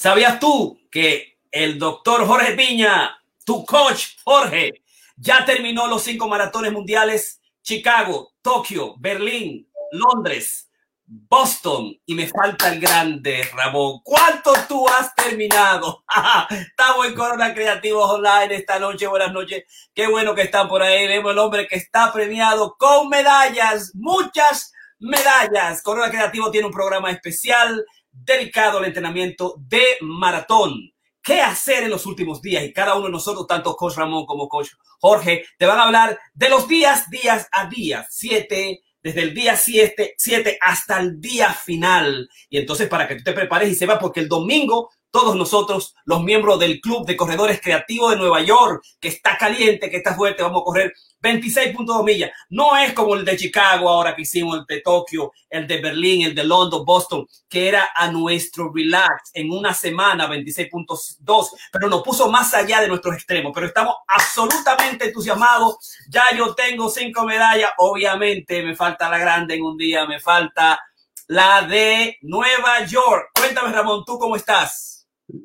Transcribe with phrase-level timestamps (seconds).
[0.00, 4.82] ¿Sabías tú que el doctor Jorge Piña, tu coach Jorge,
[5.14, 7.42] ya terminó los cinco maratones mundiales?
[7.60, 10.70] Chicago, Tokio, Berlín, Londres,
[11.04, 14.00] Boston y me falta el grande, Ramón.
[14.02, 16.02] ¿Cuánto tú has terminado?
[16.48, 19.06] Estamos en Corona Creativos Online esta noche.
[19.06, 19.64] Buenas noches.
[19.94, 21.08] Qué bueno que están por ahí.
[21.08, 25.82] Vemos el hombre que está premiado con medallas, muchas medallas.
[25.82, 30.92] Corona Creativo tiene un programa especial dedicado al entrenamiento de maratón.
[31.22, 32.64] ¿Qué hacer en los últimos días?
[32.64, 36.18] Y cada uno de nosotros, tanto Coach Ramón como Coach Jorge, te van a hablar
[36.32, 41.52] de los días, días a día, siete desde el día 7, 7 hasta el día
[41.52, 42.28] final.
[42.48, 46.22] Y entonces para que tú te prepares y sepas, porque el domingo todos nosotros, los
[46.22, 50.42] miembros del Club de Corredores Creativos de Nueva York, que está caliente, que está fuerte,
[50.42, 50.92] vamos a correr
[51.22, 52.30] 26.2 millas.
[52.48, 56.22] No es como el de Chicago ahora que hicimos, el de Tokio, el de Berlín,
[56.22, 62.02] el de London, Boston, que era a nuestro relax en una semana 26.2, pero nos
[62.02, 63.52] puso más allá de nuestros extremos.
[63.54, 65.76] Pero estamos absolutamente entusiasmados.
[66.08, 67.70] Ya yo tengo cinco medallas.
[67.78, 70.80] Obviamente me falta la grande en un día, me falta
[71.26, 73.30] la de Nueva York.
[73.34, 74.89] Cuéntame, Ramón, ¿tú cómo estás?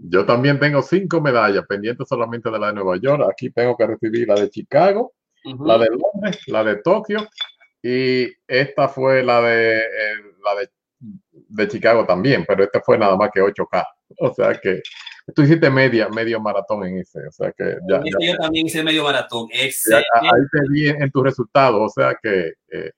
[0.10, 3.28] Yo también tengo cinco medallas pendientes solamente de la de Nueva York.
[3.32, 7.28] Aquí tengo que recibir la de Chicago, la de Londres, la de Tokio
[7.88, 10.70] y esta fue la de eh, la de,
[11.30, 13.86] de, Chicago también, pero esta fue nada más que 8K.
[14.22, 14.82] O sea que
[15.36, 17.20] tú hiciste media, medio maratón en ese.
[17.28, 18.02] O sea que ya.
[18.04, 19.50] yo también hice medio maratón.
[19.52, 20.08] Excelente.
[20.14, 21.80] ahí te vi en, tus resultados.
[21.80, 22.54] O sea que.
[22.72, 22.92] Eh,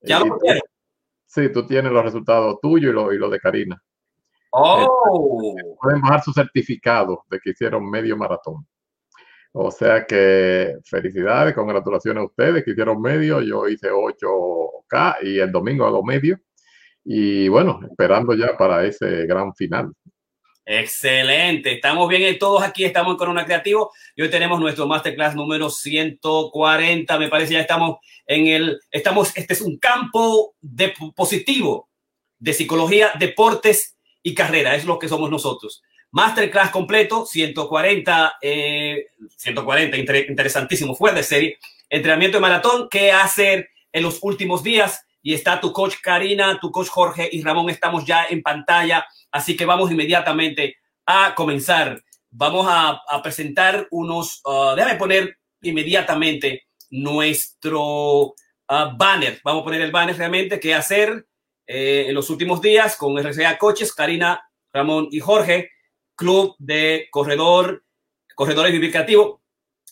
[0.00, 0.62] ya lo tienes.
[1.26, 3.82] Sí, tú tienes los resultados tuyos y los y lo de Karina.
[4.56, 5.56] Oh.
[5.82, 8.64] Pueden bajar su certificado de que hicieron medio maratón.
[9.52, 13.40] O sea que felicidades, congratulaciones a ustedes que hicieron medio.
[13.40, 16.38] Yo hice 8K y el domingo hago medio.
[17.04, 19.92] Y bueno, esperando ya para ese gran final.
[20.66, 25.68] Excelente, estamos bien todos aquí, estamos en Corona Creativo y hoy tenemos nuestro masterclass número
[25.68, 31.90] 140, me parece ya estamos en el, estamos, este es un campo de positivo
[32.38, 33.93] de psicología, deportes
[34.24, 35.82] y carrera, es lo que somos nosotros.
[36.10, 41.58] Masterclass completo, 140, 140, eh, interesantísimo, fue de serie.
[41.90, 45.04] Entrenamiento de maratón, qué hacer en los últimos días.
[45.22, 49.06] Y está tu coach Karina, tu coach Jorge y Ramón, estamos ya en pantalla.
[49.30, 52.02] Así que vamos inmediatamente a comenzar.
[52.30, 58.22] Vamos a, presentar unos, uh, déjame poner inmediatamente nuestro
[58.68, 59.40] uh, banner.
[59.44, 61.26] Vamos a poner el banner realmente, qué hacer
[61.66, 64.42] eh, en los últimos días con RCA Coches, Karina,
[64.72, 65.70] Ramón y Jorge,
[66.14, 67.84] Club de Corredor,
[68.34, 69.42] Corredores Vivir Creativo.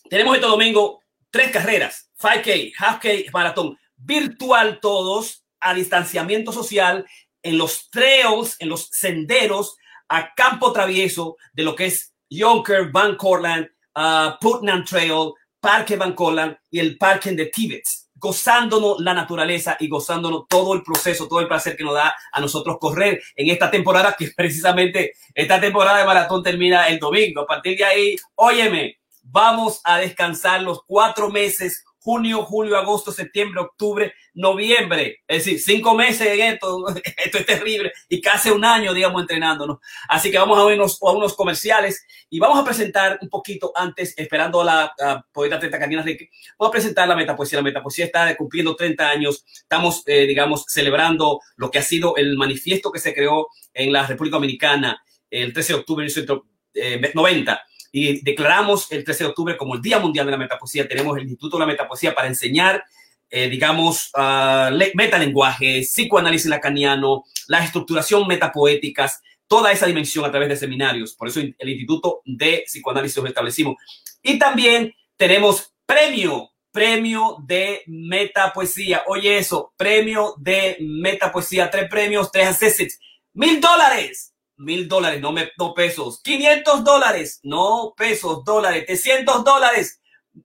[0.09, 1.00] Tenemos este domingo
[1.31, 7.06] tres carreras, 5K, Half-K, Maratón, virtual todos, a distanciamiento social,
[7.43, 9.77] en los trails, en los senderos,
[10.09, 16.15] a campo travieso de lo que es Yonker, Van Cortland, uh, Putnam Trail, Parque Van
[16.15, 17.84] Cortland y el Parque de Tibet
[18.22, 22.41] gozándonos la naturaleza y gozándonos todo el proceso, todo el placer que nos da a
[22.41, 27.41] nosotros correr en esta temporada, que precisamente esta temporada de maratón termina el domingo.
[27.41, 33.60] A partir de ahí, óyeme, vamos a descansar los cuatro meses junio, julio, agosto, septiembre,
[33.60, 35.20] octubre, noviembre.
[35.26, 36.84] Es decir, cinco meses en esto.
[37.16, 37.92] Esto es terrible.
[38.08, 39.78] Y casi un año, digamos, entrenándonos.
[40.08, 44.14] Así que vamos a unos, a unos comerciales y vamos a presentar un poquito antes,
[44.16, 47.58] esperando a la poeta Teta Carina Rique, vamos a presentar la metapoesía.
[47.58, 49.44] La metapoesía está cumpliendo 30 años.
[49.52, 54.06] Estamos, eh, digamos, celebrando lo que ha sido el manifiesto que se creó en la
[54.06, 57.62] República Dominicana el 13 de octubre de 1990
[57.92, 60.88] y declaramos el 13 de octubre como el Día Mundial de la Metapoesía.
[60.88, 62.82] Tenemos el Instituto de la Metapoesía para enseñar,
[63.28, 70.56] eh, digamos, uh, metalenguaje, psicoanálisis lacaniano, la estructuración metapoéticas, toda esa dimensión a través de
[70.56, 71.12] seminarios.
[71.12, 73.76] Por eso el Instituto de Psicoanálisis lo establecimos.
[74.22, 79.03] Y también tenemos premio, premio de metapoesía.
[79.06, 82.98] Oye eso, premio de metapoesía, tres premios, tres assets,
[83.34, 90.01] mil dólares mil dólares, no, me, no pesos, 500 dólares, no pesos, dólares, 300 dólares,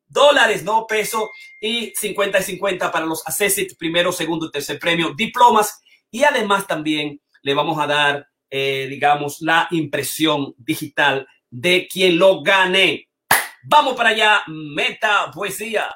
[0.07, 1.29] dólares, no pesos,
[1.61, 5.81] y 50 y 50 para los assessits, primero, segundo y tercer premio, diplomas,
[6.11, 12.41] y además también le vamos a dar, eh, digamos, la impresión digital de quien lo
[12.41, 13.09] gane.
[13.63, 15.95] Vamos para allá, meta poesía.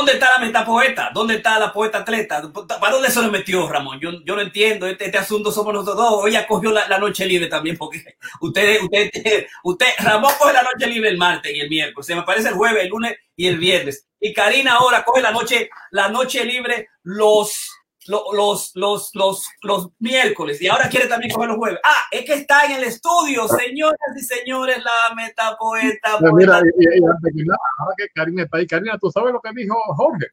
[0.00, 1.10] Dónde está la metapoeta?
[1.12, 2.42] ¿Dónde está la poeta atleta?
[2.52, 4.00] ¿Para dónde se le metió, Ramón?
[4.00, 4.86] Yo, yo no entiendo.
[4.86, 6.26] Este, este asunto somos nosotros dos.
[6.26, 11.10] Ella cogió la, noche libre también, porque usted, usted, usted, Ramón coge la noche libre
[11.10, 12.06] el martes y el miércoles.
[12.06, 14.06] Se me parece el jueves, el lunes y el viernes.
[14.18, 17.69] Y Karina ahora coge la noche, la noche libre los
[18.06, 21.80] los, los, los, los miércoles y ahora quiere también coger los jueves.
[21.84, 26.18] Ah, es que está en el estudio, señoras y señores, la metapoeta.
[26.18, 30.26] Pues mira, y, ahora que Karina está ahí, Karina, ¿tú sabes lo que dijo Jorge?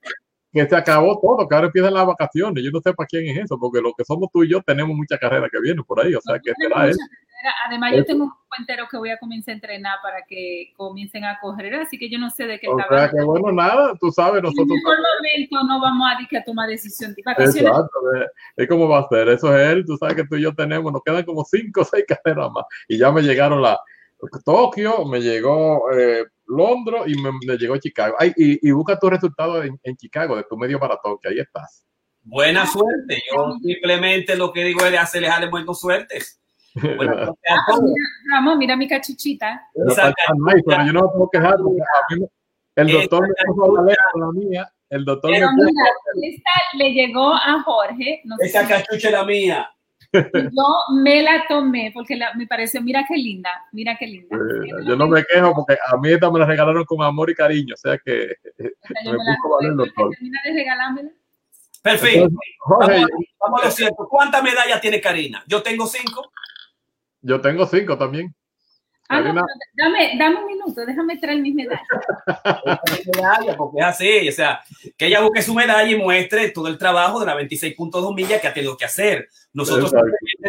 [0.52, 2.64] Que se acabó todo, que ahora empiezan las vacaciones.
[2.64, 4.96] Yo no sé para quién es eso, porque lo que somos tú y yo tenemos
[4.96, 6.98] mucha carrera que viene por ahí, o sea, que será él.
[7.66, 11.40] Además, yo tengo un entero que voy a comenzar a entrenar para que comiencen a
[11.40, 14.42] correr, así que yo no sé de qué o sea, que bueno, nada, tú sabes,
[14.42, 14.68] nosotros...
[14.70, 18.00] En ningún momento no vamos a, que a tomar decisión de Exacto,
[18.56, 20.92] es como va a ser, eso es él, tú sabes que tú y yo tenemos,
[20.92, 23.80] nos quedan como cinco o seis carreras más, y ya me llegaron la
[24.44, 28.16] Tokio, me llegó eh, Londres y me, llegó Chicago.
[28.18, 31.86] Ay, y, busca tu resultado en, en Chicago de tu medio maratón, que ahí estás.
[32.28, 33.22] Buena suerte.
[33.32, 36.42] Yo simplemente lo que digo es hacerles a buenas suertes.
[36.82, 37.96] Bueno, ah, mira,
[38.32, 39.70] Ramón, mira mi cachuchita.
[39.74, 42.26] pero yo no me puedo quejar porque a mí
[42.76, 44.72] el doctor me puso la mía.
[44.90, 45.84] El doctor pero me mira,
[46.22, 48.22] esta le llegó a Jorge.
[48.24, 49.70] No Esa sé cachucha es la mía.
[50.14, 54.38] Yo me la tomé porque la, me pareció, mira qué linda, mira qué linda.
[54.86, 57.74] yo no me quejo porque a mí esta me la regalaron con amor y cariño,
[57.74, 60.10] o sea que me, me puso valer el doctor.
[60.12, 61.10] Termina de regalármela.
[61.82, 62.30] Perfecto.
[62.60, 63.10] Jorge, vamos,
[63.40, 64.08] vamos a lo cierto.
[64.10, 65.44] ¿Cuántas medallas tiene Karina?
[65.48, 66.32] Yo tengo cinco.
[67.28, 68.34] Yo tengo cinco también.
[69.10, 73.56] Ah, dame, dame un minuto, déjame traer mis medallas.
[73.58, 74.62] porque es así, o sea,
[74.98, 78.48] que ella busque su medalla y muestre todo el trabajo de la 26.2 millas que
[78.48, 79.28] ha tenido que hacer.
[79.52, 79.94] Nosotros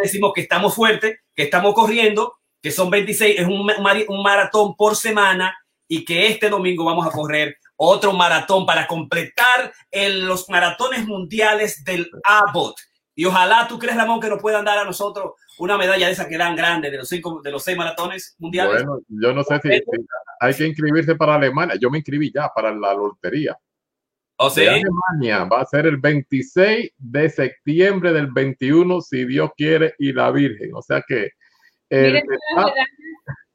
[0.01, 3.69] decimos que estamos fuertes, que estamos corriendo, que son 26, es un,
[4.07, 9.73] un maratón por semana y que este domingo vamos a correr otro maratón para completar
[9.91, 12.77] los maratones mundiales del Abbott.
[13.15, 16.27] Y ojalá tú crees, Ramón, que nos puedan dar a nosotros una medalla de esa
[16.27, 18.83] que eran grandes de los cinco, de los seis maratones mundiales.
[18.83, 19.69] Bueno, yo no sé si,
[20.39, 21.75] hay que inscribirse para Alemania.
[21.79, 23.57] Yo me inscribí ya para la lotería.
[24.37, 24.65] ¿O ¿Oh, sí?
[24.65, 30.31] Alemania va a ser el 26 de septiembre del 21, si Dios quiere, y la
[30.31, 30.71] Virgen.
[30.73, 31.31] O sea que.
[31.89, 32.23] El,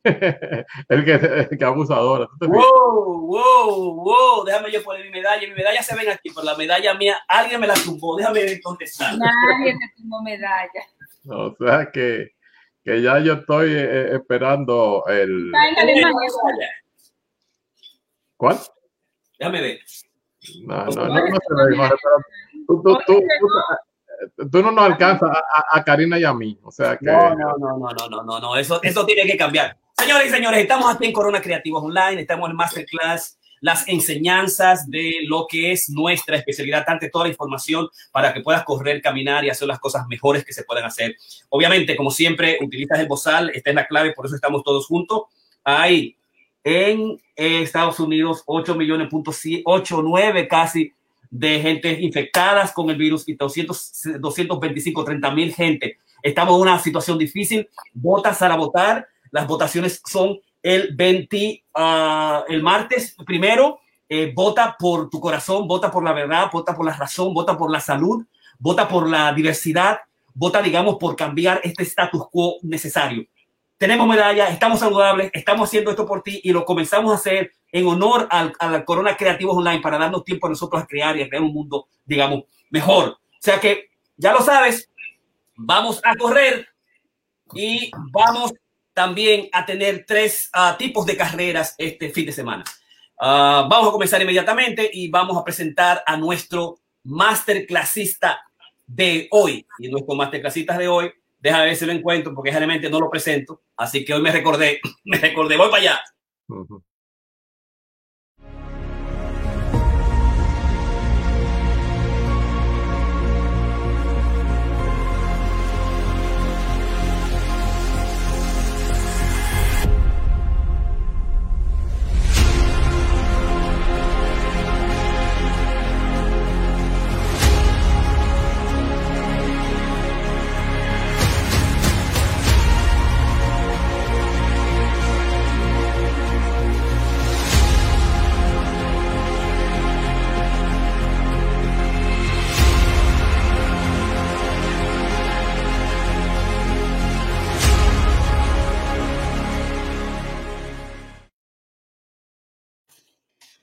[0.88, 2.28] el, que, el que abusadora.
[2.38, 4.44] Wow, wow, wow.
[4.44, 5.48] Déjame yo poner mi medalla.
[5.48, 8.16] Mi medalla se ven aquí, pero la medalla mía, alguien me la tumbó.
[8.16, 9.16] Déjame contestar.
[9.16, 10.68] Nadie te tumbó medalla.
[11.28, 12.32] O sea que,
[12.84, 15.52] que ya yo estoy eh, eh, esperando el.
[18.36, 18.58] ¿Cuál?
[19.38, 19.78] Déjame ver.
[20.66, 21.36] No, no, no, no
[21.88, 21.94] se.
[22.66, 23.22] Tú, tú, tú,
[24.50, 26.58] tú, no nos alcanzas a, a, Karina y a mí.
[26.62, 27.06] O sea que.
[27.06, 28.56] No, no, no, no, no, no, no.
[28.56, 29.76] Eso, eso tiene que cambiar.
[29.96, 35.20] Señores y señores, estamos aquí en Corona Creativos Online, estamos en Masterclass las enseñanzas de
[35.26, 39.48] lo que es nuestra especialidad, tanto toda la información para que puedas correr, caminar y
[39.48, 41.16] hacer las cosas mejores que se puedan hacer.
[41.48, 45.22] Obviamente, como siempre, utilizas el bozal, esta es la clave, por eso estamos todos juntos.
[45.64, 46.14] Hay
[46.62, 49.08] en Estados Unidos 8 millones,
[49.64, 50.92] 8, 9 casi
[51.30, 55.96] de gente infectadas con el virus y 200, 225, 30 mil gente.
[56.22, 57.66] Estamos en una situación difícil.
[57.94, 59.08] Votas a votar.
[59.30, 65.90] Las votaciones son el 20, ah, el martes primero, eh, vota por tu corazón, vota
[65.90, 68.24] por la verdad, vota por la razón, vota por la salud,
[68.58, 69.98] vota por la diversidad,
[70.32, 73.26] vota, digamos, por cambiar este status quo necesario.
[73.76, 77.86] Tenemos medallas, estamos saludables, estamos haciendo esto por ti y lo comenzamos a hacer en
[77.86, 81.28] honor al, al Corona Creativos Online para darnos tiempo a nosotros a crear y a
[81.28, 83.08] crear un mundo, digamos, mejor.
[83.08, 84.90] O sea que, ya lo sabes,
[85.56, 86.68] vamos a correr
[87.52, 88.54] y vamos
[88.94, 92.64] también a tener tres ah, tipos de carreras este fin de semana.
[93.20, 98.40] Ah, vamos a comenzar inmediatamente y vamos a presentar a nuestro masterclassista
[98.86, 99.66] de hoy.
[99.78, 103.62] Y nuestro masterclassista de hoy, déjame ver si lo encuentro porque generalmente no lo presento.
[103.76, 106.02] Así que hoy me recordé, me recordé, voy para allá.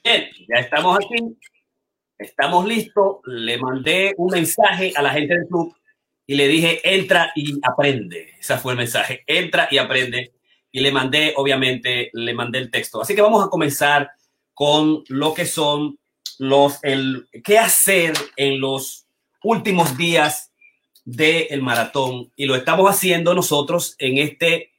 [0.04, 1.16] Ya estamos aquí
[2.22, 3.18] estamos listos.
[3.26, 5.76] Le mandé un mensaje a la gente del club
[6.28, 8.34] y le dije, entra y aprende.
[8.40, 10.34] Ese fue el mensaje, entra y aprende.
[10.72, 13.02] Y le mandé, obviamente, le mandé el texto.
[13.02, 14.12] Así que vamos a comenzar
[14.54, 15.98] con lo que son
[16.40, 19.06] los, el, qué hacer en los
[19.44, 20.54] últimos días
[21.04, 22.32] del maratón.
[22.36, 24.72] Y lo estamos haciendo nosotros en este,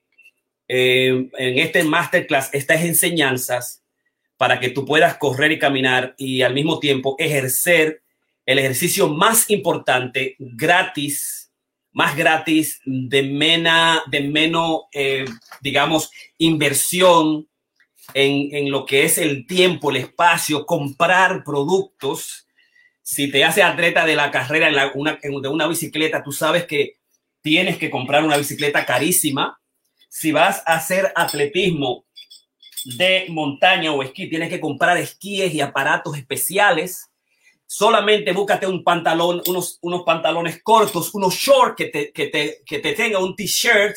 [0.69, 3.82] eh, en este masterclass, estas enseñanzas
[4.43, 8.03] para que tú puedas correr y caminar y al mismo tiempo ejercer
[8.45, 11.53] el ejercicio más importante gratis,
[11.93, 15.27] más gratis, de, mena, de menos, eh,
[15.61, 17.49] digamos, inversión
[18.15, 22.49] en, en, lo que es el tiempo, el espacio, comprar productos.
[23.01, 26.97] Si te hace atleta de la carrera en una, de una bicicleta, tú sabes que
[27.43, 29.61] tienes que comprar una bicicleta carísima.
[30.09, 32.07] Si vas a hacer atletismo,
[32.85, 37.11] de montaña o esquí, tienes que comprar esquíes y aparatos especiales.
[37.67, 42.79] Solamente búscate un pantalón, unos, unos pantalones cortos, unos shorts que te, que te, que
[42.81, 43.97] te tenga un t-shirt,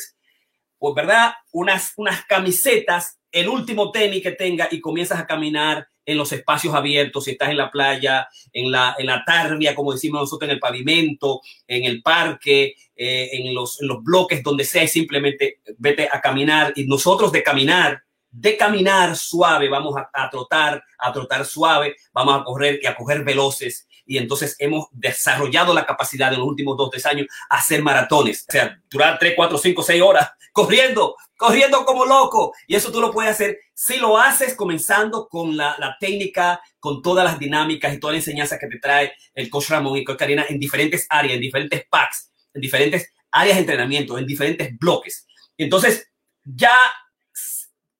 [0.78, 6.16] pues verdad, unas, unas camisetas, el último tenis que tenga y comienzas a caminar en
[6.16, 10.20] los espacios abiertos, si estás en la playa, en la, en la tarbia, como decimos
[10.20, 14.86] nosotros, en el pavimento, en el parque, eh, en, los, en los bloques, donde sea,
[14.86, 16.72] simplemente vete a caminar.
[16.76, 18.04] Y nosotros de caminar,
[18.38, 23.24] de caminar suave, vamos a, trotar, a trotar suave, vamos a correr y a coger
[23.24, 23.88] veloces.
[24.04, 28.44] Y entonces hemos desarrollado la capacidad en los últimos dos, tres años a hacer maratones.
[28.46, 32.52] O sea, durar tres, cuatro, cinco, seis horas corriendo, corriendo como loco.
[32.66, 37.24] Y eso tú lo puedes hacer si lo haces comenzando con la, técnica, con todas
[37.24, 40.44] las dinámicas y toda la enseñanza que te trae el coach Ramón y coach Karina
[40.46, 45.26] en diferentes áreas, en diferentes packs, en diferentes áreas de entrenamiento, en diferentes bloques.
[45.56, 46.10] Entonces,
[46.44, 46.76] ya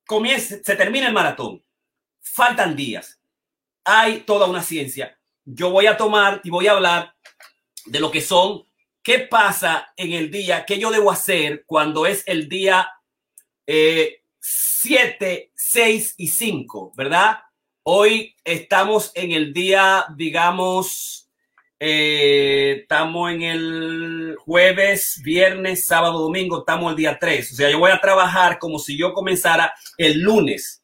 [0.06, 1.62] comienza, se termina el maratón.
[2.20, 3.20] Faltan días.
[3.84, 5.18] Hay toda una ciencia.
[5.44, 7.14] Yo voy a tomar y voy a hablar
[7.84, 8.64] de lo que son,
[9.02, 12.90] qué pasa en el día, qué yo debo hacer cuando es el día
[13.66, 17.40] 7, 6 y 5, ¿verdad?
[17.84, 21.25] Hoy estamos en el día, digamos,
[21.78, 27.52] eh, estamos en el jueves, viernes, sábado, domingo, estamos el día 3.
[27.52, 30.82] O sea, yo voy a trabajar como si yo comenzara el lunes.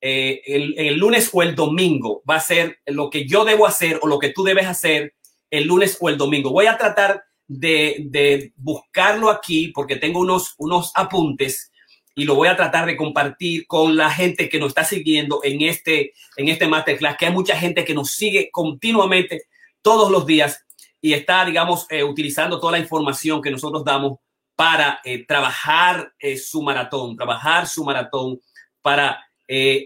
[0.00, 4.00] Eh, el, el, lunes o el domingo va a ser lo que yo debo hacer
[4.02, 5.14] o lo que tú debes hacer
[5.48, 6.50] el lunes o el domingo.
[6.50, 11.70] Voy a tratar de, de buscarlo aquí porque tengo unos, unos apuntes
[12.16, 15.62] y lo voy a tratar de compartir con la gente que nos está siguiendo en
[15.62, 19.44] este, en este masterclass, que hay mucha gente que nos sigue continuamente
[19.82, 20.64] todos los días
[21.00, 24.18] y está, digamos, eh, utilizando toda la información que nosotros damos
[24.54, 28.40] para eh, trabajar eh, su maratón, trabajar su maratón
[28.80, 29.26] para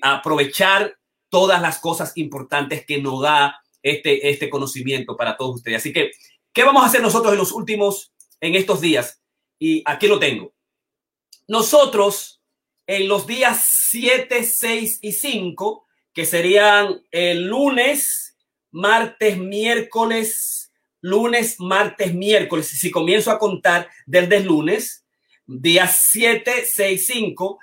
[0.01, 0.97] aprovechar
[1.29, 5.79] todas las cosas importantes que nos da este, este conocimiento para todos ustedes.
[5.79, 6.13] Así que,
[6.53, 9.21] ¿qué vamos a hacer nosotros en los últimos, en estos días?
[9.59, 10.55] Y aquí lo tengo.
[11.49, 12.41] Nosotros,
[12.87, 18.26] en los días 7, 6 y 5, que serían el lunes,
[18.77, 22.69] martes, miércoles, lunes, martes, miércoles.
[22.69, 25.07] Si comienzo a contar desde el lunes,
[25.47, 27.59] día 7, 6, 5,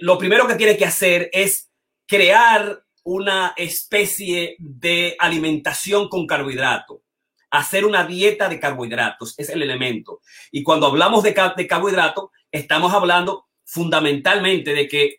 [0.00, 1.70] lo primero que tiene que hacer es
[2.06, 7.02] crear una especie de alimentación con carbohidrato.
[7.50, 10.22] Hacer una dieta de carbohidratos es el elemento.
[10.50, 15.16] Y cuando hablamos de, de carbohidrato, estamos hablando fundamentalmente de que,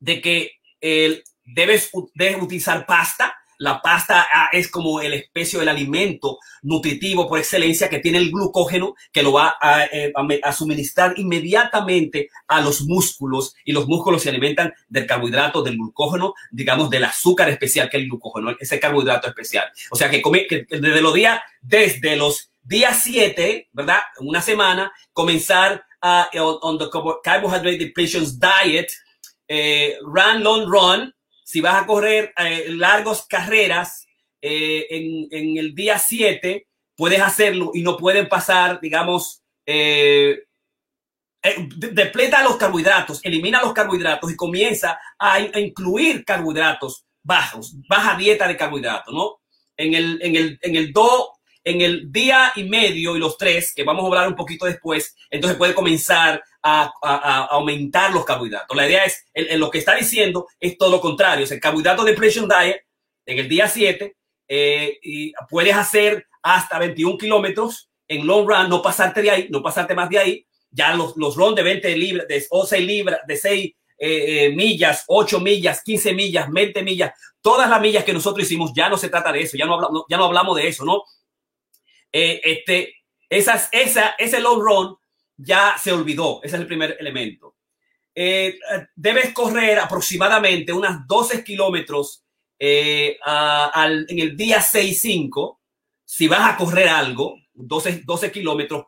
[0.00, 5.68] de que el, debes, debes utilizar pasta, la pasta ah, es como el especio del
[5.68, 9.56] alimento nutritivo por excelencia que tiene el glucógeno que lo va
[9.92, 15.76] eh, a, suministrar inmediatamente a los músculos y los músculos se alimentan del carbohidrato, del
[15.76, 19.70] glucógeno, digamos del azúcar especial que es el glucógeno, ese carbohidrato especial.
[19.90, 20.22] O sea que,
[20.68, 24.00] desde los días, desde los días 7, ¿verdad?
[24.20, 26.88] Una semana, comenzar a, on, the
[27.22, 28.90] carbohydrate depletions diet,
[29.48, 31.13] eh, run, long run,
[31.44, 34.06] si vas a correr eh, largas carreras
[34.40, 34.86] eh,
[35.30, 40.40] en, el día 7, puedes hacerlo y no pueden pasar, digamos, eh,
[41.76, 48.56] depleta los carbohidratos, elimina los carbohidratos y comienza a, incluir carbohidratos bajos, baja dieta de
[48.56, 49.40] carbohidratos, ¿no?
[49.76, 51.32] En el, en el, en el do,
[51.62, 55.14] en el día y medio y los tres, que vamos a hablar un poquito después,
[55.30, 58.74] entonces puede comenzar a, aumentar los carbohidratos.
[58.76, 61.44] La idea es, en, lo que está diciendo, es todo lo contrario.
[61.44, 62.82] Es el carbohidrato depletion diet
[63.26, 64.16] en el día 7
[64.48, 69.62] eh, y puedes hacer hasta 21 kilómetros en long run, no pasarte de ahí, no
[69.62, 70.46] pasarte más de ahí.
[70.70, 75.40] Ya los, los run de 20 libras, de 6 libras, de 6 eh, millas, 8
[75.40, 79.32] millas, 15 millas, 20 millas, todas las millas que nosotros hicimos, ya no se trata
[79.32, 81.04] de eso, ya no hablamos, ya no hablamos de eso, ¿no?
[82.12, 82.94] este,
[83.28, 84.96] esas, esa, ese long run
[85.36, 87.56] ya se olvidó, ese es el primer elemento.
[88.14, 92.24] debes correr aproximadamente unas 12 kilómetros
[92.58, 95.58] en el día 6-5,
[96.04, 98.86] si vas a correr algo, 12, 12 kilómetros,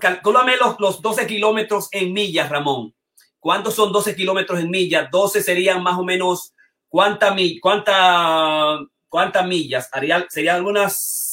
[0.00, 2.94] calculame los, los 12 kilómetros en millas, Ramón.
[3.38, 5.10] ¿Cuántos son 12 kilómetros en millas?
[5.10, 6.54] 12 serían más o menos,
[6.88, 9.88] ¿cuánta, cuánta, cuántas millas?
[9.92, 11.23] Haría, serían algunas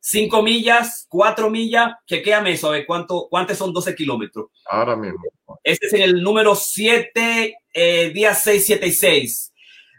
[0.00, 1.92] 5 millas, 4 millas.
[2.06, 4.46] Chequéame eso, a ver cuánto, cuántos son 12 kilómetros.
[4.66, 5.20] Ahora mismo.
[5.62, 9.52] Este es en el número 7, eh, día 6, 7 y 6.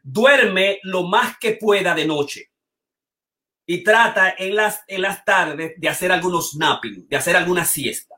[0.04, 2.50] Duerme lo más que pueda de noche
[3.66, 8.16] y trata en las, en las tardes de hacer algunos napping, de hacer alguna siesta.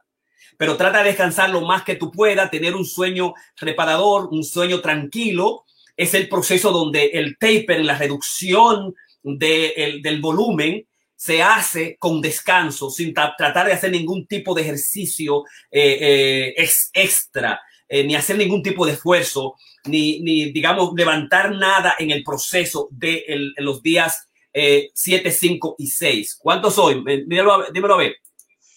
[0.57, 4.79] Pero trata de descansar lo más que tú puedas, tener un sueño reparador, un sueño
[4.79, 5.65] tranquilo.
[5.97, 10.87] Es el proceso donde el taper, la reducción de, del volumen,
[11.23, 16.53] se hace con descanso, sin tratar de hacer ningún tipo de ejercicio eh, eh,
[16.93, 22.25] extra, eh, ni hacer ningún tipo de esfuerzo, ni, ni, digamos, levantar nada en el
[22.25, 23.23] proceso de
[23.55, 26.39] los días 7, eh, 5 y 6.
[26.41, 27.01] ¿Cuántos soy?
[27.25, 28.17] Dímelo a, dímelo a ver.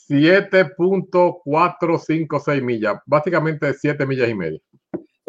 [0.08, 4.60] 7.456 millas, básicamente 7 millas y media.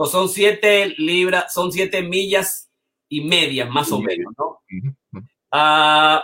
[0.05, 2.69] son 7 libras, son 7 millas
[3.09, 4.59] y media, más o menos, ¿no?
[5.51, 6.23] Ah,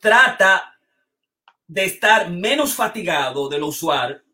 [0.00, 0.76] trata
[1.66, 4.24] de estar menos fatigado de lo usual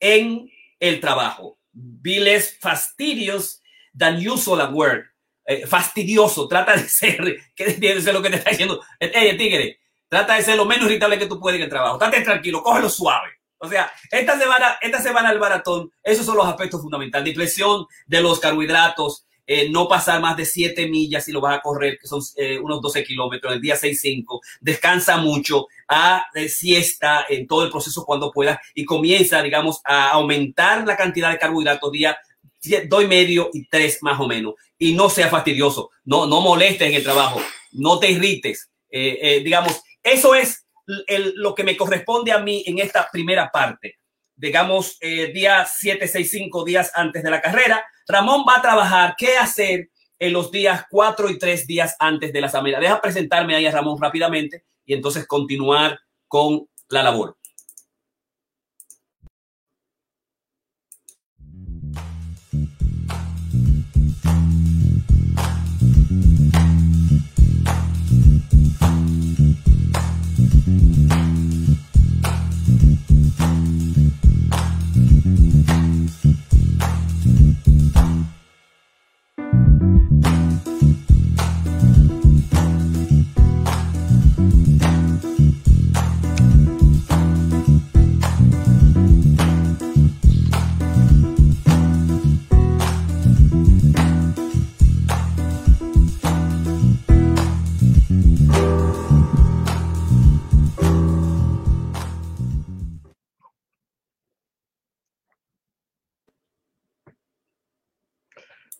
[0.00, 1.58] en el trabajo.
[1.72, 3.60] Be less fastidious
[3.96, 5.12] than usual at work.
[5.44, 10.34] Eh, fastidioso, trata de ser, que ser lo que te está diciendo, hey, tigre, trata
[10.34, 13.30] de ser lo menos irritable que tú puedes en el trabajo, estate tranquilo, cógelo suave.
[13.58, 17.26] O sea, esta semana, esta semana el maratón, esos son los aspectos fundamentales.
[17.26, 21.60] Depresión de los carbohidratos, eh, no pasar más de 7 millas si lo vas a
[21.60, 24.40] correr, que son eh, unos 12 kilómetros, el día 6-5.
[24.60, 30.86] Descansa mucho, a siesta en todo el proceso cuando puedas y comienza, digamos, a aumentar
[30.86, 32.18] la cantidad de carbohidratos día
[32.88, 34.54] doy medio y tres más o menos.
[34.78, 37.40] Y no sea fastidioso, no, no molestes en el trabajo,
[37.72, 38.70] no te irrites.
[38.90, 40.66] Eh, digamos, eso es
[41.34, 43.98] lo que me corresponde a mí en esta primera parte.
[44.36, 47.84] Digamos, eh, día 7, 6, 5 días antes de la carrera.
[48.06, 52.40] Ramón va a trabajar qué hacer en los días 4 y 3 días antes de
[52.40, 52.80] la asamblea.
[52.80, 57.35] Deja presentarme ahí a Ramón rápidamente y entonces continuar con la labor.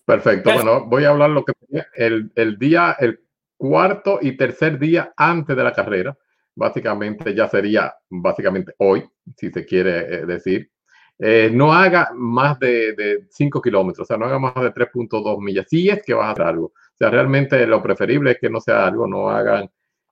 [0.07, 0.53] Perfecto.
[0.53, 1.51] Bueno, voy a hablar lo que
[1.95, 3.19] el, el día, el
[3.57, 6.17] cuarto y tercer día antes de la carrera.
[6.55, 9.03] Básicamente ya sería, básicamente hoy,
[9.35, 10.71] si se quiere eh, decir.
[11.19, 15.65] Eh, no haga más de 5 kilómetros, o sea, no haga más de 3.2 millas.
[15.69, 16.67] Si es que vas a hacer algo.
[16.67, 19.65] O sea, realmente lo preferible es que no sea algo, no hagan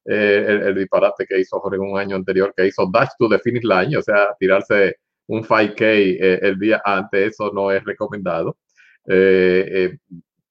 [0.04, 3.40] eh, el, el, disparate que hizo Jorge un año anterior, que hizo Dash to the
[3.40, 8.58] Finish Line, o sea, tirarse un 5K el día antes, eso no es recomendado.
[9.08, 9.98] Eh, eh,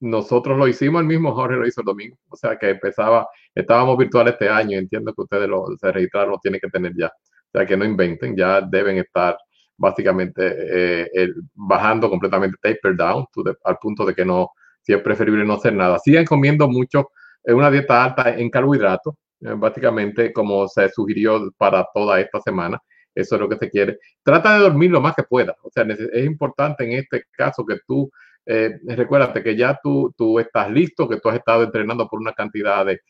[0.01, 3.97] nosotros lo hicimos, el mismo Jorge lo hizo el domingo, o sea que empezaba, estábamos
[3.97, 7.51] virtual este año, entiendo que ustedes lo, se registraron, lo tienen que tener ya, o
[7.53, 9.37] sea que no inventen, ya deben estar
[9.77, 13.27] básicamente eh, bajando completamente taper down
[13.65, 14.51] al punto de que no,
[14.83, 15.99] si es preferible no hacer nada.
[15.99, 17.09] Sigan comiendo mucho,
[17.45, 22.79] una dieta alta en carbohidratos, básicamente como se sugirió para toda esta semana.
[23.15, 23.99] Eso es lo que se quiere.
[24.23, 25.55] Trata de dormir lo más que pueda.
[25.63, 28.11] O sea, es importante en este caso que tú
[28.47, 32.33] eh, recuérdate que ya tú, tú estás listo, que tú has estado entrenando por una
[32.33, 33.01] cantidad de,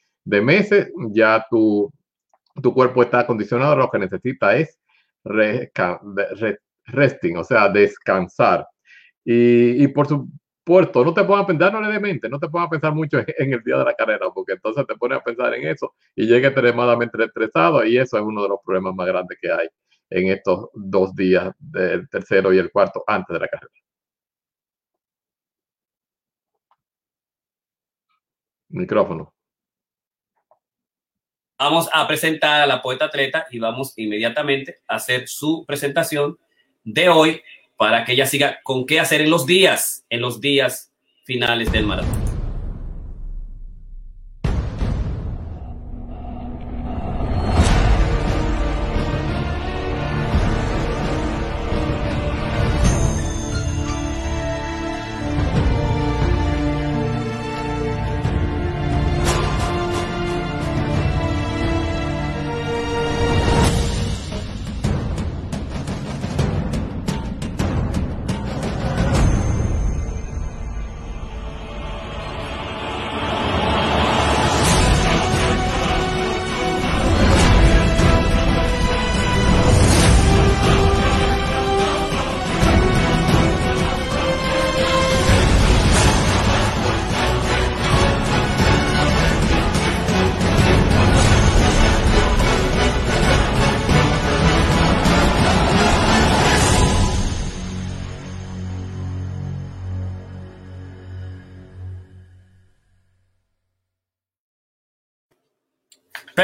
[0.43, 1.93] meses, ya tu,
[2.63, 4.79] tu cuerpo está acondicionado, lo que necesita es
[6.87, 8.67] resting, o sea, descansar.
[9.25, 12.71] Y, por supuesto, no te pongas a pensar, no le mente, no te pongas a
[12.71, 15.67] pensar mucho en, el día de la carrera, porque entonces te pones a pensar en
[15.67, 19.51] eso y llega extremadamente estresado y eso es uno de los problemas más grandes que
[19.51, 19.69] hay
[20.11, 23.73] en estos dos días del tercero y el cuarto antes de la carrera.
[28.75, 29.33] Micrófono.
[31.59, 36.37] Vamos a presentar a la poeta atleta y vamos inmediatamente a hacer su presentación
[36.83, 37.43] de hoy
[37.77, 40.93] para que ella siga con qué hacer en los días, en los días
[41.25, 42.24] finales del maratón.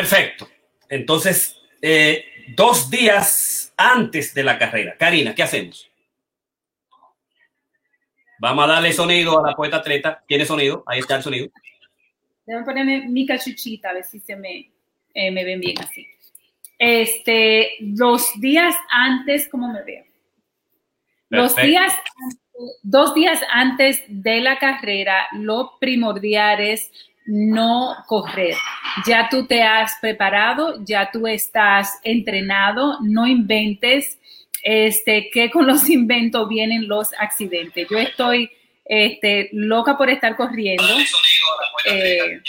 [0.00, 0.48] Perfecto.
[0.88, 2.24] Entonces, eh,
[2.56, 4.96] dos días antes de la carrera.
[4.96, 5.90] Karina, ¿qué hacemos?
[8.38, 10.24] Vamos a darle sonido a la poeta atleta.
[10.26, 10.82] ¿Tiene sonido?
[10.86, 11.48] Ahí está el sonido.
[12.46, 14.70] Déjame ponerme mi cachuchita, a ver si se me,
[15.12, 16.08] eh, me ven bien así.
[16.78, 20.06] Este, los días antes, ¿cómo me veo?
[21.28, 21.92] Los días,
[22.82, 26.90] dos días antes de la carrera, lo primordial es
[27.30, 28.56] no correr.
[29.06, 34.18] Ya tú te has preparado, ya tú estás entrenado, no inventes
[34.64, 37.86] este, que con los inventos vienen los accidentes.
[37.88, 38.50] Yo estoy
[38.84, 40.84] este, loca por estar corriendo.
[41.86, 42.40] Eh,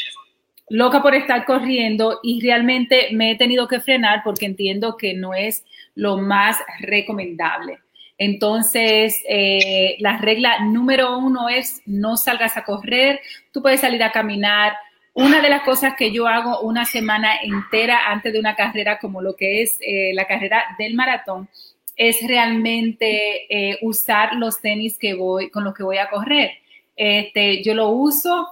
[0.69, 5.35] loca por estar corriendo y realmente me he tenido que frenar porque entiendo que no
[5.35, 5.63] es
[5.93, 7.79] lo más recomendable.
[8.23, 13.19] Entonces, eh, la regla número uno es no salgas a correr,
[13.51, 14.73] tú puedes salir a caminar.
[15.15, 19.23] Una de las cosas que yo hago una semana entera antes de una carrera como
[19.23, 21.49] lo que es eh, la carrera del maratón
[21.95, 26.51] es realmente eh, usar los tenis que voy, con los que voy a correr.
[26.95, 28.49] Este, yo lo uso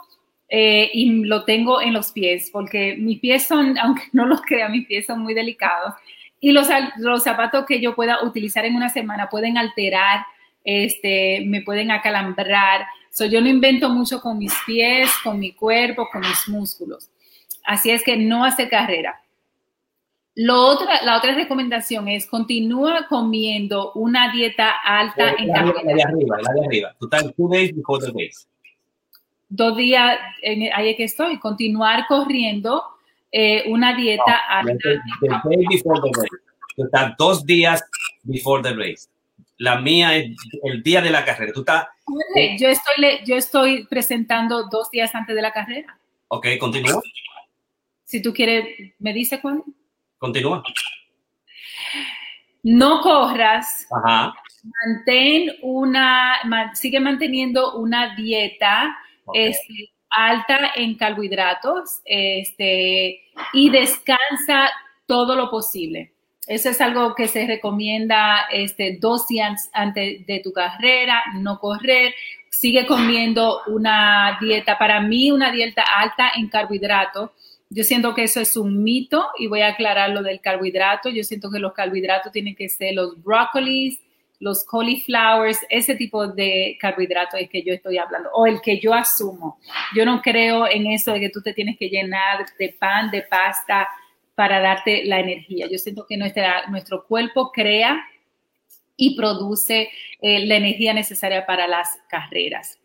[0.49, 4.87] y lo tengo en los pies porque mis pies son, aunque no los crea, mis
[4.87, 5.93] pies son muy delicados
[6.39, 10.25] y los, los zapatos que yo pueda utilizar en una semana pueden alterar,
[10.63, 12.85] este, me pueden acalambrar.
[13.11, 17.09] So, yo no invento mucho con mis pies, con mi cuerpo, con mis músculos.
[17.65, 19.21] Así es que no hace carrera.
[20.35, 25.83] Lo otra, la otra recomendación es continúa comiendo una dieta alta en carbohidratos.
[25.83, 26.95] La de arriba, la de arriba.
[26.99, 28.47] Total, two days before the race.
[29.49, 31.39] Dos días, en, ahí es que estoy.
[31.39, 32.83] Continuar corriendo
[33.31, 34.71] eh, una dieta no,
[36.85, 37.83] estás dos días
[38.23, 39.07] before the race.
[39.57, 41.51] La mía es el día de la carrera.
[41.53, 41.87] Tú estás.
[42.57, 45.99] Yo estoy, yo estoy presentando dos días antes de la carrera.
[46.29, 47.01] Ok, continúa.
[48.05, 49.65] Si tú quieres, ¿me dice cuándo?
[50.17, 50.63] Continúa.
[52.63, 53.85] No corras.
[53.91, 54.33] Ajá.
[54.63, 56.35] Mantén una,
[56.73, 58.97] sigue manteniendo una dieta.
[59.33, 63.21] Este, alta en carbohidratos este,
[63.53, 64.69] y descansa
[65.05, 66.13] todo lo posible.
[66.47, 72.15] Eso es algo que se recomienda este, dos días antes de tu carrera, no correr.
[72.49, 77.29] Sigue comiendo una dieta, para mí una dieta alta en carbohidratos.
[77.69, 81.09] Yo siento que eso es un mito y voy a aclarar lo del carbohidrato.
[81.09, 83.99] Yo siento que los carbohidratos tienen que ser los brócolis,
[84.39, 88.93] los cauliflowers, ese tipo de carbohidratos es que yo estoy hablando, o el que yo
[88.93, 89.59] asumo.
[89.95, 93.23] Yo no creo en eso de que tú te tienes que llenar de pan, de
[93.23, 93.87] pasta
[94.35, 95.67] para darte la energía.
[95.69, 98.01] Yo siento que nuestro cuerpo crea
[98.95, 99.89] y produce
[100.21, 102.79] eh, la energía necesaria para las carreras.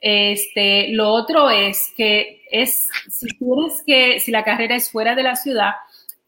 [0.00, 5.22] Este, lo otro es que es, si tienes que, si la carrera es fuera de
[5.22, 5.72] la ciudad,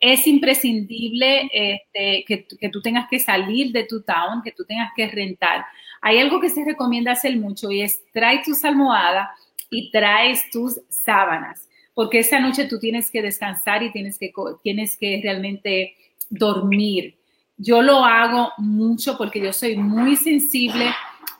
[0.02, 5.06] es imprescindible este, que, tú tengas que salir de tu town, que tú tengas que
[5.06, 5.64] rentar.
[6.00, 9.28] Hay algo que se recomienda hacer mucho y es trae tus almohadas
[9.70, 14.32] y traes tus sábanas, porque esa noche tú tienes que descansar y tienes que,
[14.64, 15.94] tienes que realmente
[16.28, 17.14] dormir.
[17.56, 20.86] Yo lo hago mucho porque yo soy muy sensible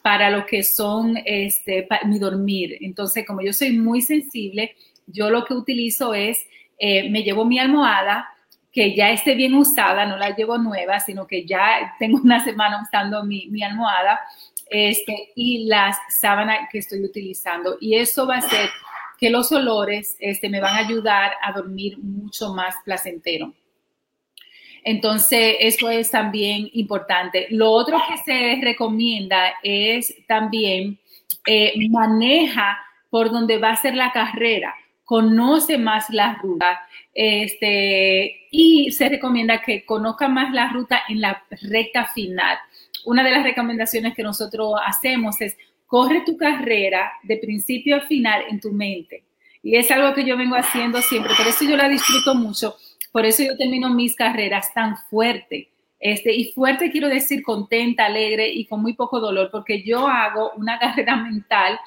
[0.03, 2.79] para lo que son este, mi dormir.
[2.81, 4.77] Entonces, como yo soy muy sensible,
[5.09, 6.46] yo lo que utilizo es,
[6.79, 8.29] eh, me llevo mi almohada,
[8.72, 12.82] que ya esté bien usada, no la llevo nueva, sino que ya tengo una semana
[12.82, 14.20] usando mi, mi almohada
[14.70, 17.76] este, y las sábanas que estoy utilizando.
[17.80, 18.70] Y eso va a hacer
[19.18, 23.52] que los olores este, me van a ayudar a dormir mucho más placentero.
[24.85, 27.46] Entonces, eso es también importante.
[27.50, 30.98] Lo otro que se recomienda es también
[31.46, 32.78] eh, maneja
[33.11, 36.80] por donde va a ser la carrera, conoce más la ruta
[37.14, 42.58] este, y se recomienda que conozca más la ruta en la recta final.
[43.04, 48.44] Una de las recomendaciones que nosotros hacemos es corre tu carrera de principio a final
[48.48, 49.24] en tu mente.
[49.62, 52.74] Y es algo que yo vengo haciendo siempre, por eso yo la disfruto mucho,
[53.12, 55.68] por eso yo termino mis carreras tan fuerte.
[56.00, 60.50] Este, y fuerte quiero decir contenta, alegre y con muy poco dolor, porque yo hago
[60.56, 61.78] una carrera mental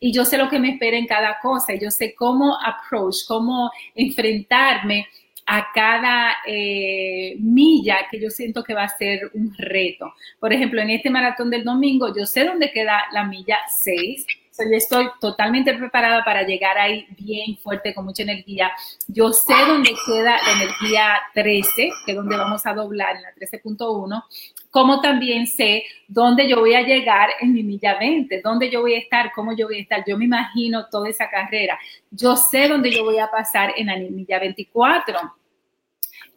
[0.00, 3.26] y yo sé lo que me espera en cada cosa, y yo sé cómo approach,
[3.26, 5.06] cómo enfrentarme
[5.46, 10.14] a cada eh, milla que yo siento que va a ser un reto.
[10.40, 14.26] Por ejemplo, en este maratón del domingo, yo sé dónde queda la milla 6,
[14.58, 18.70] yo estoy totalmente preparada para llegar ahí bien fuerte, con mucha energía.
[19.08, 23.34] Yo sé dónde queda la energía 13, que es donde vamos a doblar en la
[23.34, 24.24] 13.1,
[24.70, 28.94] como también sé dónde yo voy a llegar en mi milla 20, dónde yo voy
[28.94, 30.04] a estar, cómo yo voy a estar.
[30.06, 31.78] Yo me imagino toda esa carrera.
[32.10, 35.18] Yo sé dónde yo voy a pasar en la milla 24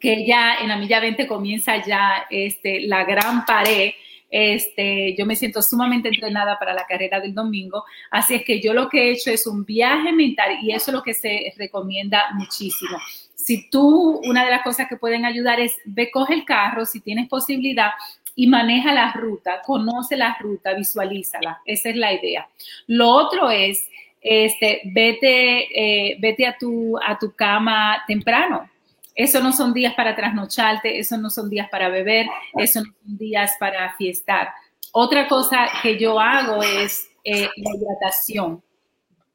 [0.00, 3.90] que ya en la milla 20 comienza ya este, la gran pared
[4.30, 8.74] este, yo me siento sumamente entrenada para la carrera del domingo, así es que yo
[8.74, 12.24] lo que he hecho es un viaje mental y eso es lo que se recomienda
[12.34, 12.98] muchísimo.
[13.34, 17.00] Si tú, una de las cosas que pueden ayudar es ve, coge el carro, si
[17.00, 17.92] tienes posibilidad,
[18.38, 21.60] y maneja la ruta, conoce la ruta, visualízala.
[21.64, 22.48] Esa es la idea.
[22.86, 23.84] Lo otro es,
[24.20, 28.70] este, vete, eh, vete a, tu, a tu cama temprano.
[29.18, 32.26] Eso no son días para trasnocharte, eso no son días para beber,
[32.56, 34.50] eso no son días para fiestar.
[34.92, 38.62] Otra cosa que yo hago es eh, la hidratación.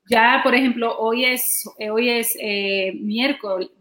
[0.09, 3.71] Ya, por ejemplo, hoy es, eh, hoy es eh, miércoles,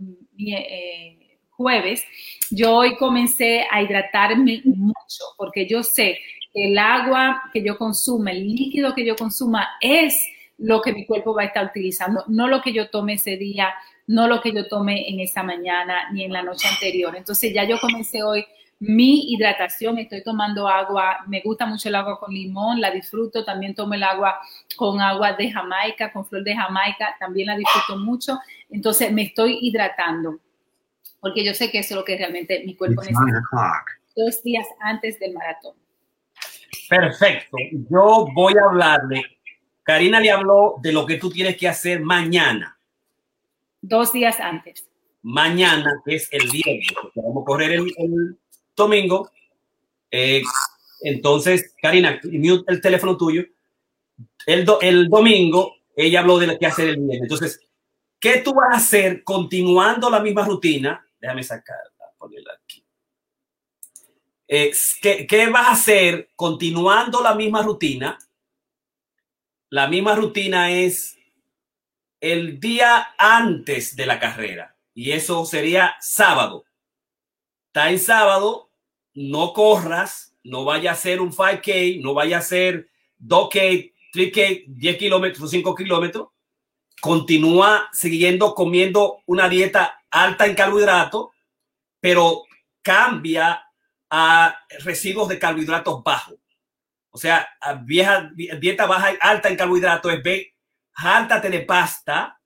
[1.51, 2.05] jueves,
[2.51, 6.19] yo hoy comencé a hidratarme mucho porque yo sé
[6.53, 10.21] que el agua que yo consuma, el líquido que yo consuma es
[10.59, 13.73] lo que mi cuerpo va a estar utilizando, no lo que yo tome ese día
[14.07, 17.15] no lo que yo tomé en esa mañana ni en la noche anterior.
[17.17, 18.45] Entonces ya yo comencé hoy
[18.85, 23.77] mi hidratación, estoy tomando agua, me gusta mucho el agua con limón, la disfruto, también
[23.77, 24.41] tomo el agua
[24.77, 29.57] con agua de Jamaica, con flor de Jamaica, también la disfruto mucho, entonces me estoy
[29.61, 30.41] hidratando,
[31.21, 33.85] porque yo sé que eso es lo que realmente mi cuerpo necesita.
[34.17, 35.77] Dos días antes del maratón.
[36.89, 37.57] Perfecto,
[37.89, 39.23] yo voy a hablarle,
[39.85, 42.77] Karina le habló de lo que tú tienes que hacer mañana
[43.83, 44.89] dos días antes.
[45.23, 48.39] Mañana, es el viernes, vamos a correr el,
[48.75, 49.31] domingo.
[50.11, 50.43] Eh,
[51.03, 53.45] entonces, Karina, el teléfono tuyo.
[54.47, 57.23] El, el domingo, ella habló de lo que hacer el viernes.
[57.23, 57.61] Entonces,
[58.19, 61.07] ¿qué tú vas a hacer continuando la misma rutina?
[61.21, 62.85] Déjame sacarla, ponerla aquí.
[64.49, 68.19] Eh, ¿qué, ¿Qué vas a hacer continuando la misma rutina?
[69.71, 71.17] La misma rutina es
[72.23, 74.77] el día antes de la carrera.
[74.95, 76.65] Y eso sería sábado.
[77.67, 78.71] Está en sábado,
[79.13, 84.97] no corras, no vaya a ser un 5K, no vaya a ser 2K, 3K, 10
[84.99, 86.29] kilómetros, 5 kilómetros.
[87.01, 91.31] Continúa siguiendo comiendo una dieta alta en carbohidratos,
[91.99, 92.45] pero
[92.83, 93.65] cambia
[94.11, 96.37] a residuos de carbohidratos bajos.
[97.11, 97.49] O sea,
[97.83, 98.31] vieja,
[98.61, 100.23] dieta baja, alta en carbohidratos es
[100.97, 102.41] B, jáltate de pasta,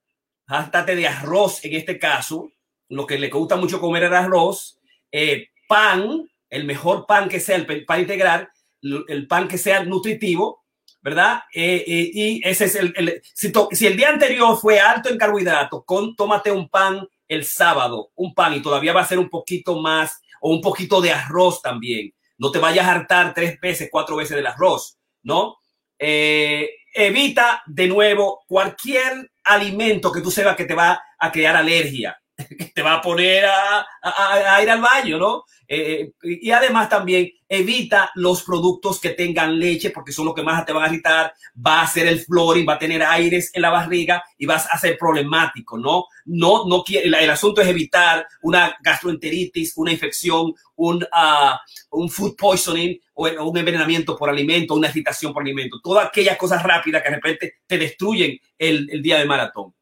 [0.47, 2.51] jáltate de arroz en este caso,
[2.89, 4.79] lo que le gusta mucho comer es arroz,
[5.11, 8.49] eh, pan, el mejor pan que sea, el pan integral,
[8.81, 10.65] el pan que sea nutritivo,
[11.07, 11.43] ¿verdad?
[11.55, 16.17] Eh, eh, y ese es el, si, el día anterior fue alto en carbohidratos, con,
[16.17, 20.21] tómate un pan el sábado, un pan y todavía va a ser un poquito más
[20.41, 22.13] o un poquito de arroz también.
[22.39, 25.59] No te vayas a hartar tres veces, cuatro veces del arroz, ¿no?
[25.99, 32.19] Eh, evita de nuevo cualquier alimento que tú sepas que te va a crear alergia,
[32.37, 35.45] que te va a poner a, ir al baño, ¿no?
[35.69, 40.65] Eh, y además también evita los productos que tengan leche porque son los que más
[40.65, 41.33] te van a irritar,
[41.65, 44.79] va a ser el florin, va a tener aires en la barriga y vas a
[44.79, 46.07] ser problemático, ¿no?
[46.25, 51.57] No, no el, el asunto es evitar una gastroenteritis, una infección, un, uh,
[51.91, 56.63] un food poisoning o un envenenamiento por alimento, una irritación por alimento, todas aquellas cosas
[56.63, 59.75] rápidas que de repente te destruyen el, día de maratón.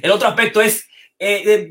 [0.00, 0.86] El otro aspecto es
[1.18, 1.70] eh,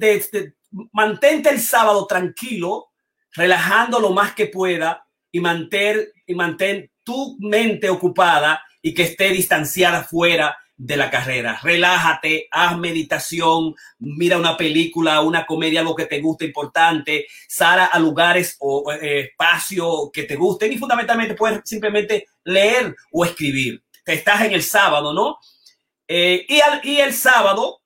[0.92, 2.89] mantente el sábado tranquilo,
[3.34, 9.30] relajando lo más que pueda y mantén, y mantén tu mente ocupada y que esté
[9.30, 11.60] distanciada fuera de la carrera.
[11.62, 18.00] Relájate, haz meditación, mira una película, una comedia, algo que te guste importante, sal a
[18.00, 23.84] lugares o eh, espacios que te gusten y fundamentalmente puedes simplemente leer o escribir.
[24.06, 25.38] Estás en el sábado, ¿no?
[26.08, 27.82] Eh, y, y el sábado,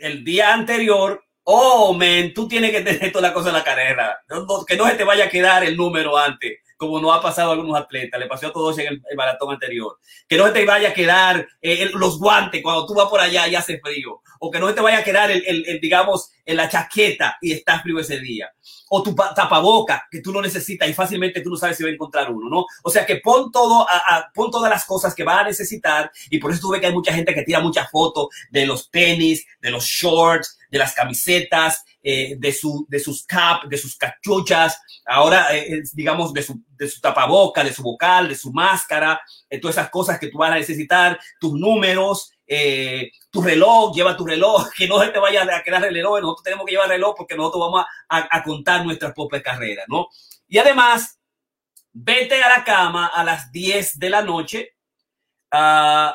[0.00, 4.20] el día anterior, oh, men, tú tienes que tener toda la cosa en la carrera.
[4.66, 7.52] que no se te vaya a quedar el número antes como no ha pasado a
[7.54, 9.98] algunos atletas, le pasó a todos en el, maratón anterior.
[10.28, 13.48] Que no se te vaya a quedar eh, los guantes cuando tú vas por allá
[13.48, 16.56] y hace frío, o que no se te vaya a quedar, el, el, digamos, en
[16.56, 18.52] la chaqueta y estás frío ese día,
[18.90, 21.92] o tu tapaboca que tú no necesitas y fácilmente tú no sabes si va a
[21.92, 22.66] encontrar uno, ¿no?
[22.84, 26.38] O sea que pon todo, a, pon todas las cosas que va a necesitar y
[26.38, 29.46] por eso tú ves que hay mucha gente que tira muchas fotos de los tenis,
[29.60, 34.80] de los shorts, de las camisetas, eh, de, su, de sus cap, de sus cachuchas,
[35.06, 39.58] ahora, eh, digamos, de su, de su tapaboca, de su vocal, de su máscara, de
[39.58, 44.26] todas esas cosas que tú vas a necesitar, tus números, eh, tu reloj, lleva tu
[44.26, 47.14] reloj, que no se te vaya a quedar el reloj, nosotros tenemos que llevar reloj
[47.16, 50.08] porque nosotros vamos a, contar nuestras propias carreras, ¿no?
[50.46, 51.18] Y además,
[51.92, 54.76] vete a la cama a las 10 de la noche,
[55.52, 56.12] uh,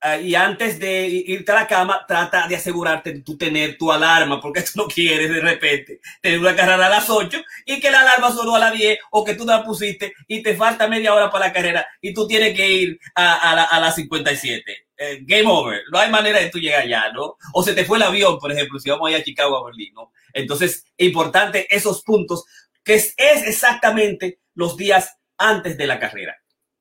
[0.00, 3.90] Ah, y antes de irte a la cama, trata de asegurarte de tú tener tu
[3.90, 7.90] alarma, porque tú no quieres de repente tener una carrera a las 8 y que
[7.90, 11.12] la alarma sonó a las 10 o que tú la pusiste y te falta media
[11.14, 14.86] hora para la carrera y tú tienes que ir a, a, las 57.
[14.96, 15.82] Eh, game over.
[15.92, 17.36] No hay manera de tú llegar allá, ¿no?
[17.52, 19.94] O se te fue el avión, por ejemplo, si vamos allá a Chicago a Berlín,
[19.94, 20.12] ¿no?
[20.32, 22.44] Entonces, importante esos puntos,
[22.84, 26.36] que es exactamente los días antes de la carrera.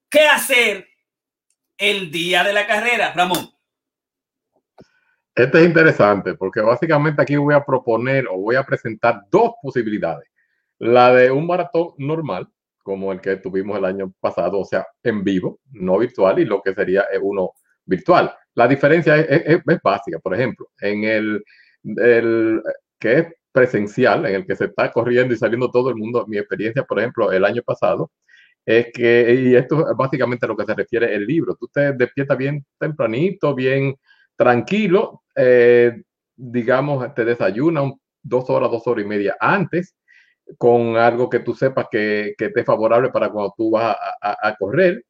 [0.10, 0.88] ¿Qué hacer
[1.78, 3.50] el día de la carrera, Ramón?
[5.36, 10.28] Este es interesante porque básicamente aquí voy a proponer o voy a presentar dos posibilidades.
[10.80, 12.48] La de un maratón normal,
[12.82, 16.62] como el que tuvimos el año pasado, o sea, en vivo, no virtual, y lo
[16.62, 17.52] que sería uno
[17.86, 18.34] virtual.
[18.56, 20.20] La diferencia es, básica.
[20.20, 21.44] Por ejemplo, en el,
[21.84, 22.62] el,
[23.00, 26.38] que es presencial, en el que se está corriendo y saliendo todo el mundo, mi
[26.38, 28.12] experiencia, por ejemplo, el año pasado,
[28.68, 31.94] es que, y esto es básicamente a lo que se refiere el libro, tú te
[31.94, 33.96] despiertas bien tempranito, bien
[34.36, 36.04] tranquilo, eh,
[36.36, 39.96] digamos, te desayunas dos horas, dos horas y media antes,
[40.58, 44.56] con algo que tú sepas que, que te es favorable para cuando tú vas a,
[44.60, 45.02] correr.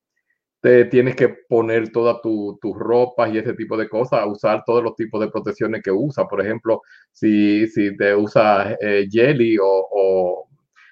[0.62, 4.96] Te tienes que poner todas tus ropas y ese tipo de cosas, usar todos los
[4.96, 6.28] tipos de protecciones que usa.
[6.28, 10.47] Por ejemplo, si, si te usa eh, jelly o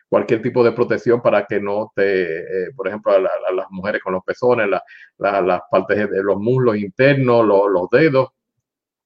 [0.09, 4.13] cualquier tipo de protección para que no te, eh, por ejemplo, a, las mujeres con
[4.13, 4.67] los pezones,
[5.17, 8.29] las partes de los muslos internos, los dedos,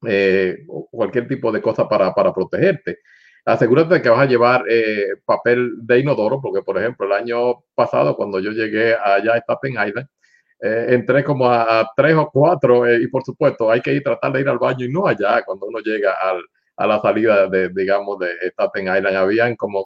[0.07, 2.99] eh, cualquier tipo de cosa para, para protegerte.
[3.45, 7.63] Asegúrate de que vas a llevar eh, papel de inodoro, porque por ejemplo el año
[7.73, 10.07] pasado cuando yo llegué allá a Staten Island,
[10.61, 14.49] entré como a, tres o cuatro y por supuesto hay que ir tratar de ir
[14.49, 16.43] al baño y no allá cuando uno llega al,
[16.79, 19.17] a la salida de, digamos, de Staten Island.
[19.17, 19.83] Habían como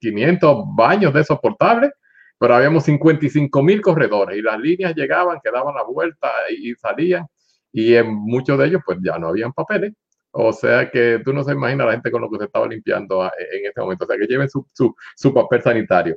[0.00, 1.92] 500 baños de esos portables,
[2.36, 7.26] pero habíamos 55 mil corredores y las líneas llegaban, que daban la vuelta y, salían,
[7.72, 9.92] y en muchos de ellos pues ya no habían papeles.
[10.32, 13.24] O sea que tú no se imaginas la gente con lo que se estaba limpiando
[13.26, 14.04] en este momento.
[14.04, 16.16] O sea que lleven su, su, su papel sanitario.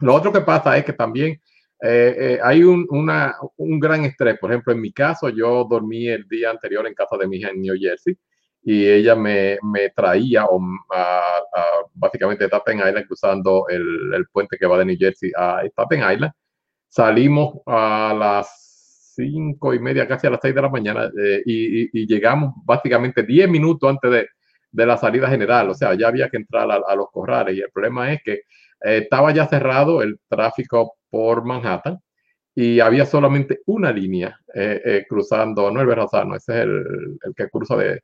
[0.00, 1.40] Lo otro que pasa es que también
[1.80, 4.38] eh, eh, hay un, una, un gran estrés.
[4.38, 7.48] Por ejemplo, en mi caso, yo dormí el día anterior en casa de mi hija
[7.48, 8.18] en New Jersey
[8.64, 10.58] y ella me, me traía o,
[10.90, 11.40] a,
[11.92, 16.32] básicamente Staten Island cruzando el, el, puente que va de New Jersey a Staten Island.
[16.88, 22.00] Salimos a las cinco y media, casi a las seis de la mañana eh, y,
[22.00, 24.28] y, llegamos básicamente diez minutos antes de,
[24.72, 25.68] de, la salida general.
[25.70, 28.42] O sea, ya había que entrar a, los corrales y el problema es que eh,
[28.80, 31.98] estaba ya cerrado el tráfico por Manhattan
[32.54, 37.48] y había solamente una línea eh, cruzando, no el Verrazano, ese es el, el que
[37.50, 38.00] cruza de,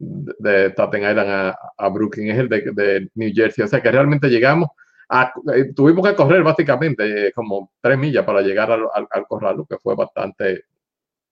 [0.00, 3.64] de Staten Island a, Brooklyn, es el de, New Jersey.
[3.64, 4.70] O sea que realmente llegamos,
[5.10, 9.58] a, eh, tuvimos que correr básicamente eh, como tres millas para llegar al, al, corral,
[9.58, 10.64] lo que fue bastante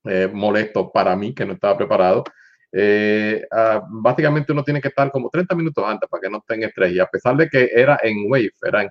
[0.05, 2.25] eh, molesto para mí, que no estaba preparado.
[3.51, 6.93] Ah, básicamente uno tiene que estar como 30 minutos antes para que no tenga estrés.
[6.93, 8.89] Y a pesar de que era en wave, eran,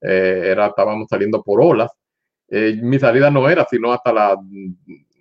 [0.00, 1.90] era, estábamos saliendo por olas,
[2.48, 4.36] mi salida no era sino hasta la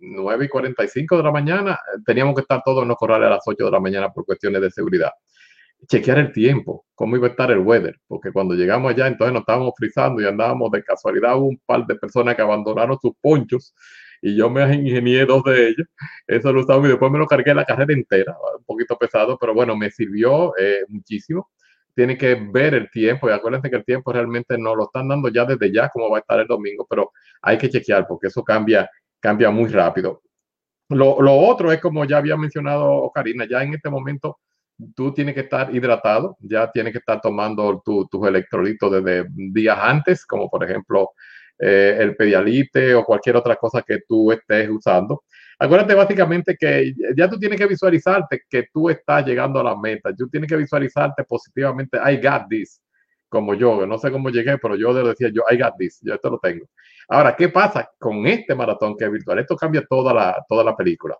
[0.01, 3.31] 9 y 45 de la mañana, eh, teníamos que estar todos en los corrales a
[3.31, 5.11] las 8 de la mañana por cuestiones de seguridad.
[5.87, 9.41] Chequear el tiempo, cómo iba a estar el weather, porque cuando llegamos allá, entonces nos
[9.41, 11.37] estábamos frizando y andábamos de casualidad.
[11.37, 13.73] un par de personas que abandonaron sus ponchos
[14.21, 15.87] y yo me ingenié dos de ellos.
[16.27, 19.53] Eso lo usaba y después me lo cargué la carrera entera, un poquito pesado, pero
[19.53, 21.49] bueno, me sirvió eh, muchísimo.
[21.95, 25.29] Tiene que ver el tiempo y acuérdense que el tiempo realmente no lo están dando
[25.29, 28.43] ya desde ya, como va a estar el domingo, pero hay que chequear porque eso
[28.43, 28.89] cambia
[29.19, 30.21] cambia muy rápido.
[30.89, 34.39] Lo, lo, otro es como ya había mencionado Karina, ya en este momento
[34.95, 40.25] tú tienes que estar hidratado, ya tienes que estar tomando tus electrolitos desde días antes,
[40.25, 41.11] como por ejemplo
[41.59, 45.23] eh, el pedialite o cualquier otra cosa que tú estés usando.
[45.59, 50.15] Acuérdate básicamente que ya tú tienes que visualizarte que tú estás llegando a la meta,
[50.15, 52.81] tú tienes que visualizarte positivamente, I got this,
[53.27, 56.29] como yo, no sé cómo llegué, pero yo decía yo, I got this, yo esto
[56.29, 56.65] lo tengo.
[57.09, 59.39] Ahora, ¿qué pasa con este maratón que es virtual?
[59.39, 61.17] Esto cambia toda la, toda la película.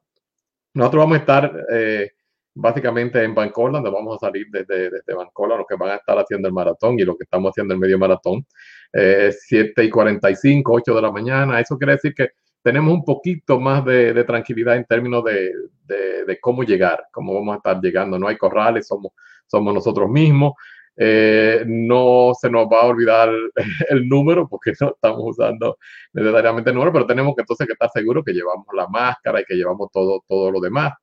[0.75, 2.11] Nosotros vamos a estar eh,
[2.53, 6.15] básicamente en Bancola, donde vamos a salir desde, desde Bancola, los que van a estar
[6.19, 8.45] haciendo el maratón y lo que estamos haciendo el medio maratón,
[8.93, 11.59] eh, 7 y 45, 8 de la mañana.
[11.59, 12.29] Eso quiere decir que
[12.61, 15.51] tenemos un poquito más de, de tranquilidad en términos de,
[15.85, 18.19] de, de, cómo llegar, cómo vamos a estar llegando.
[18.19, 19.13] No hay corrales, somos,
[19.47, 20.53] somos nosotros mismos.
[21.01, 23.29] Eh, no se nos va a olvidar
[23.89, 25.77] el número porque no estamos usando
[26.11, 29.45] necesariamente el número, pero tenemos que entonces que estar seguros que llevamos la máscara y
[29.45, 30.93] que llevamos todo, todo lo demás.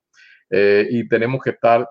[0.51, 1.89] Eh, y tenemos que estar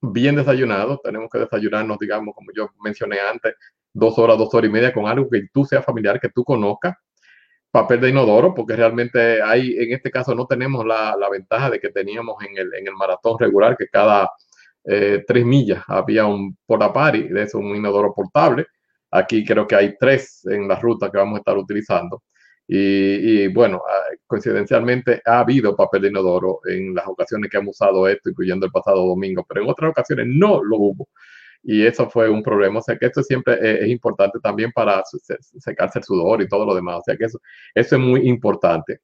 [0.00, 3.54] bien desayunados, tenemos que desayunarnos, digamos, como yo mencioné antes,
[3.92, 6.96] dos horas, dos horas y media con algo que tú seas familiar, que tú conozcas.
[7.70, 11.80] Papel de inodoro, porque realmente hay, en este caso no tenemos la, la ventaja de
[11.80, 14.28] que teníamos en el, en el maratón regular, que cada
[14.84, 18.66] eh, tres millas había un porta-pari, de eso un inodoro portable.
[19.10, 22.22] Aquí creo que hay tres en la ruta que vamos a estar utilizando.
[22.66, 28.08] Y, bueno, ah, coincidencialmente ha habido papel de inodoro en las ocasiones que hemos usado
[28.08, 31.08] esto, incluyendo el pasado domingo, pero en otras ocasiones no lo hubo.
[31.62, 32.80] Y eso fue un problema.
[32.80, 35.02] O sea que esto siempre es, importante también para
[35.58, 37.00] secarse el sudor y todo lo demás.
[37.00, 37.40] O sea que eso,
[37.74, 39.00] eso es muy importante.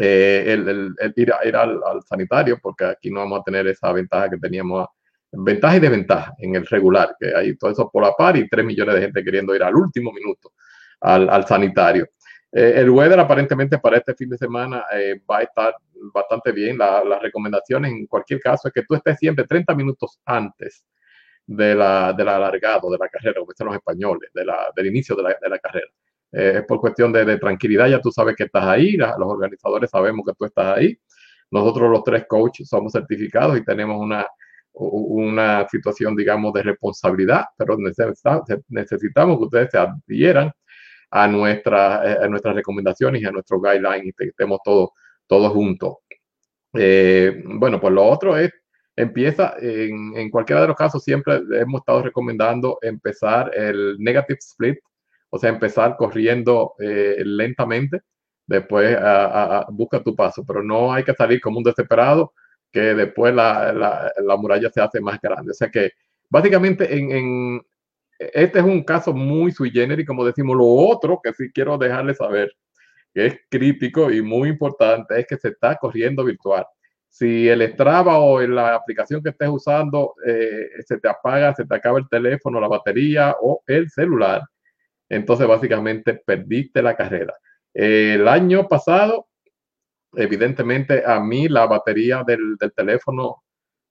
[0.00, 4.86] Eh, el, ir, al, sanitario, porque aquí no vamos a tener esa ventaja que teníamos,
[5.32, 8.64] ventaja y desventaja en el regular, que hay todo eso por la par y tres
[8.64, 10.52] millones de gente queriendo ir al último minuto
[11.00, 12.08] al, sanitario.
[12.52, 15.74] Eh, el weather aparentemente para este fin de semana eh, va a estar
[16.12, 16.78] bastante bien.
[16.78, 20.84] La, las recomendaciones en cualquier caso es que tú estés siempre 30 minutos antes
[21.46, 25.16] de la, del alargado de la carrera, como dicen los españoles, de la, del inicio
[25.16, 25.88] la, de la carrera.
[26.32, 29.90] Eh, es por cuestión de, de, tranquilidad, ya tú sabes que estás ahí, los organizadores
[29.90, 30.98] sabemos que tú estás ahí.
[31.50, 34.26] Nosotros los tres coaches somos certificados y tenemos una,
[34.76, 40.52] una situación, digamos, de responsabilidad, pero necesitamos, necesitamos que ustedes se adhieran
[41.10, 44.90] a, nuestra, eh, a nuestras recomendaciones y a nuestros guidelines y que estemos todos,
[45.26, 45.96] todos juntos.
[46.74, 48.50] Eh, bueno, pues lo otro es,
[48.96, 54.78] empieza, en, en, cualquiera de los casos, siempre hemos estado recomendando empezar el negative split,
[55.36, 58.00] o sea, empezar corriendo eh, lentamente,
[58.46, 58.96] después
[59.70, 62.32] busca tu paso, pero no hay que salir como un desesperado,
[62.72, 65.50] que después la, la, la muralla se hace más grande.
[65.50, 65.92] O sea que
[66.28, 67.62] básicamente en, en,
[68.18, 70.56] este es un caso muy sui generis, como decimos.
[70.56, 72.52] Lo otro que sí quiero dejarles saber,
[73.14, 76.66] es crítico y muy importante, es que se está corriendo virtual.
[77.08, 81.74] Si el Strava o la aplicación que estés usando eh, se te apaga, se te
[81.74, 84.42] acaba el teléfono, la batería o el celular,
[85.08, 87.34] entonces básicamente perdiste la carrera.
[87.74, 89.28] el año pasado,
[90.14, 93.42] evidentemente a mí la batería del, del teléfono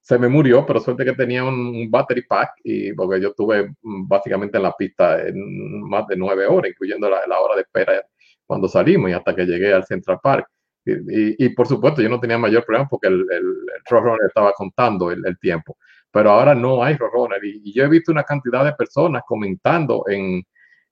[0.05, 4.07] se me murió, pero suerte que tenía un, battery pack y porque yo estuve mm,
[4.07, 8.05] básicamente en la pista en más de nueve horas, incluyendo la, la hora de espera
[8.45, 10.47] cuando salimos y hasta que llegué al Central Park.
[10.85, 14.53] Y, y, por supuesto, yo no tenía mayor problema porque el, el, el Roadrunner estaba
[14.53, 15.75] contando el, el, tiempo,
[16.11, 20.43] pero ahora no hay Roadrunner y, yo he visto una cantidad de personas comentando en,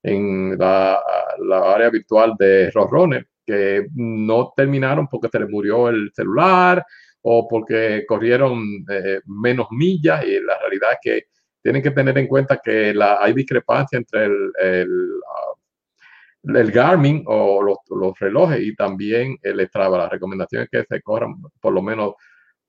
[0.04, 1.02] en la,
[1.40, 6.84] la área virtual de Roadrunner que no terminaron porque se les murió el celular,
[7.26, 11.26] o porque corrieron eh, menos millas y la realidad es que
[11.62, 15.10] tienen que tener en cuenta que hay discrepancia entre el, el,
[16.42, 19.96] uh, el Garmin o los, los, relojes y también el Strava.
[19.96, 22.12] La recomendación es que se corran por lo menos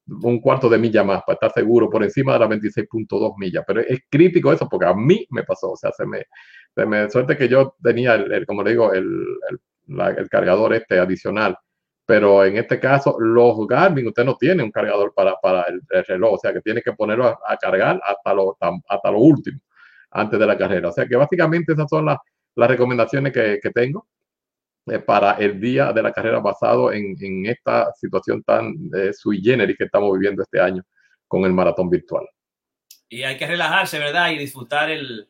[0.07, 3.63] un cuarto de milla más para estar seguro por encima de las 26.2 millas.
[3.65, 6.25] Pero es crítico eso porque a mí me pasó, o sea, se me,
[6.75, 9.07] se suerte que yo tenía, el, como digo, el,
[9.87, 11.57] el cargador este adicional
[12.05, 16.05] pero en este caso los Garmin usted no tiene un cargador para, para el, el,
[16.05, 19.59] reloj, o sea que tiene que ponerlo a, cargar hasta lo, hasta lo último,
[20.11, 20.89] antes de la carrera.
[20.89, 22.17] O sea que básicamente esas son las,
[22.55, 24.07] las recomendaciones que, que tengo
[25.05, 29.77] para el día de la carrera basado en, en esta situación tan eh, sui generis
[29.77, 30.83] que estamos viviendo este año
[31.27, 32.25] con el maratón virtual.
[33.09, 34.31] Y hay que relajarse, ¿verdad?
[34.31, 35.27] Y disfrutar el,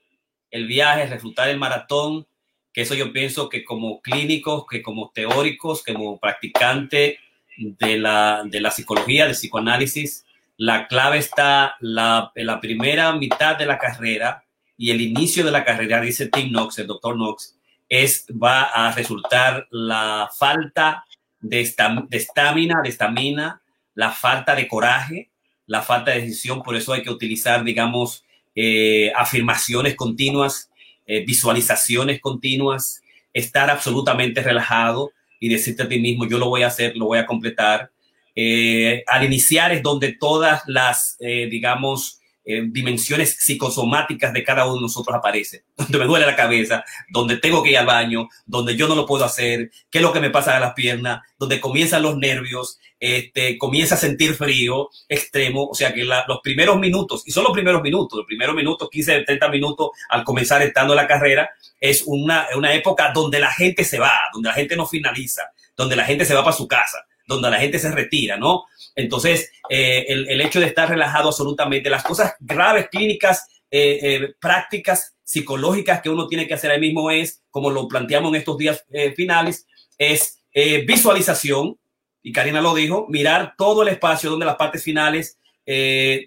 [0.51, 2.27] el viaje, disfrutar el maratón
[2.75, 7.19] que eso yo pienso que como clínicos, que como teóricos, como practicante
[7.57, 10.25] de la, de la psicología, de psicoanálisis,
[10.57, 14.43] la clave está la, en la primera mitad de la carrera
[14.77, 17.57] y el inicio de la carrera, dice Tim Knox, el doctor Knox,
[17.89, 21.05] es, va a resultar la falta
[21.39, 23.61] de estamina, de estamina,
[23.93, 25.29] la falta de coraje,
[25.67, 26.61] la falta de decisión.
[26.61, 28.25] Por eso hay que utilizar, digamos,
[28.55, 30.69] eh, afirmaciones continuas,
[31.05, 33.01] eh, visualizaciones continuas,
[33.33, 37.19] estar absolutamente relajado y decirte a ti mismo, yo lo voy a hacer, lo voy
[37.19, 37.91] a completar.
[38.35, 45.15] Eh, al iniciar es donde todas las, digamos, dimensiones psicosomáticas de cada uno de nosotros
[45.15, 48.95] aparece, donde me duele la cabeza, donde tengo que ir al baño, donde yo no
[48.95, 52.17] lo puedo hacer, qué es lo que me pasa a las piernas, donde comienzan los
[52.17, 57.43] nervios, este, comienza a sentir frío extremo, o sea que los primeros minutos, y son
[57.43, 62.03] los primeros minutos, los primeros minutos, 15, 30 minutos al comenzar estando la carrera, es
[62.05, 65.43] una, una época donde la gente se va, donde la gente no finaliza,
[65.75, 68.63] donde la gente se va para su casa, donde la gente se retira, ¿no?
[68.95, 75.15] Entonces, eh, el, hecho de estar relajado absolutamente, las cosas graves, clínicas, eh, eh, prácticas,
[75.23, 78.85] psicológicas que uno tiene que hacer ahí mismo es, como lo planteamos en estos días
[79.15, 79.67] finales,
[79.97, 80.39] es
[80.85, 81.77] visualización,
[82.21, 85.39] y Karina lo dijo, mirar todo el espacio donde las partes finales,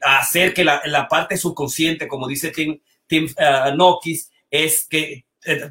[0.03, 3.29] hacer que la, la, parte subconsciente, como dice Tim, Tim
[3.77, 5.25] Nokis, es que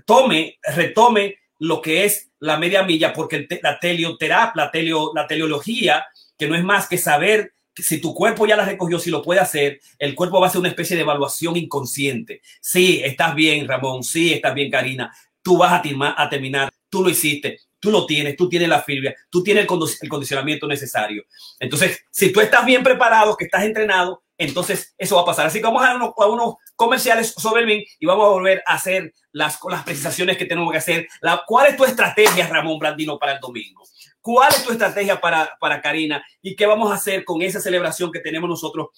[0.06, 6.06] tome, retome lo que es la media milla, porque la telioterapia, la, telio, la teleología
[6.38, 9.40] que no es más que saber si tu cuerpo ya la recogió, si lo puede
[9.40, 12.42] hacer, el cuerpo va a hacer una especie de evaluación inconsciente.
[12.60, 15.82] Sí, estás bien, Ramón, sí, estás bien, Karina, tú vas a,
[16.18, 19.66] a terminar, tú lo hiciste, tú lo tienes, tú tienes la fibra, tú tienes
[20.02, 21.24] el, condicionamiento necesario.
[21.60, 25.48] Entonces, si tú estás bien preparado, que estás entrenado, entonces eso va a pasar.
[25.48, 28.76] Así que vamos a unos, a unos comerciales sobre el y vamos a volver a
[28.76, 31.08] hacer las, las precisaciones que tenemos que hacer.
[31.22, 33.84] La, ¿Cuál es tu estrategia, Ramón Blandino, para el domingo?
[34.28, 36.22] ¿Cuál es tu estrategia para, para Karina?
[36.42, 38.90] ¿Y qué vamos a hacer con esa celebración que tenemos nosotros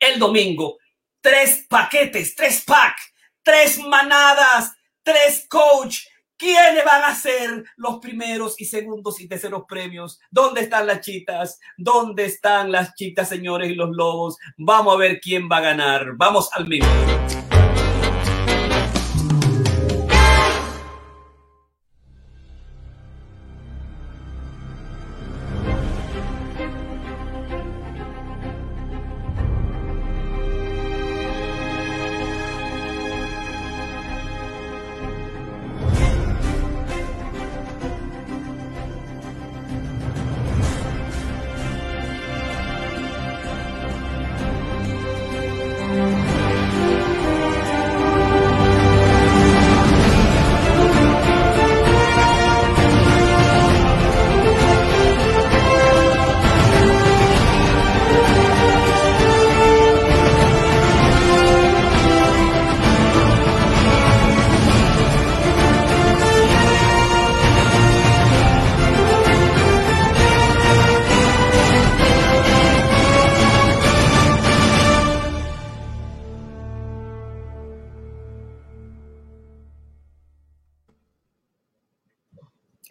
[0.00, 0.76] el domingo?
[1.20, 2.96] Tres paquetes, tres pack,
[3.44, 4.72] tres manadas,
[5.04, 6.00] tres coach.
[6.36, 10.18] ¿Quiénes van a ser los primeros y segundos y terceros premios?
[10.32, 11.60] ¿Dónde están las chitas?
[11.76, 14.36] ¿Dónde están las chitas, señores y los lobos?
[14.56, 16.16] Vamos a ver quién va a ganar.
[16.16, 17.39] Vamos al minuto.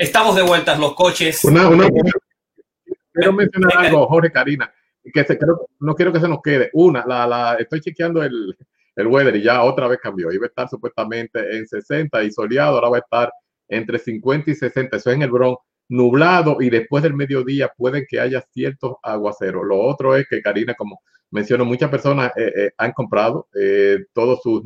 [0.10, 1.40] Estamos de vuelta los coches.
[3.14, 4.74] quiero mencionar algo, Jorge Karina,
[5.14, 5.38] que se,
[5.82, 6.72] no quiero que se nos quede.
[6.74, 8.58] Una, la, la, estoy chequeando el,
[8.96, 10.32] el weather y ya otra vez cambió.
[10.32, 13.32] Iba a estar supuestamente en 60 y soleado, ahora va a estar
[13.68, 14.98] entre 50 y 60.
[14.98, 19.64] Eso es en el Bronx, nublado y después del mediodía pueden que haya ciertos aguaceros.
[19.64, 24.42] Lo otro es que Karina, como menciono, muchas personas eh, eh, han comprado eh, todos
[24.42, 24.64] sus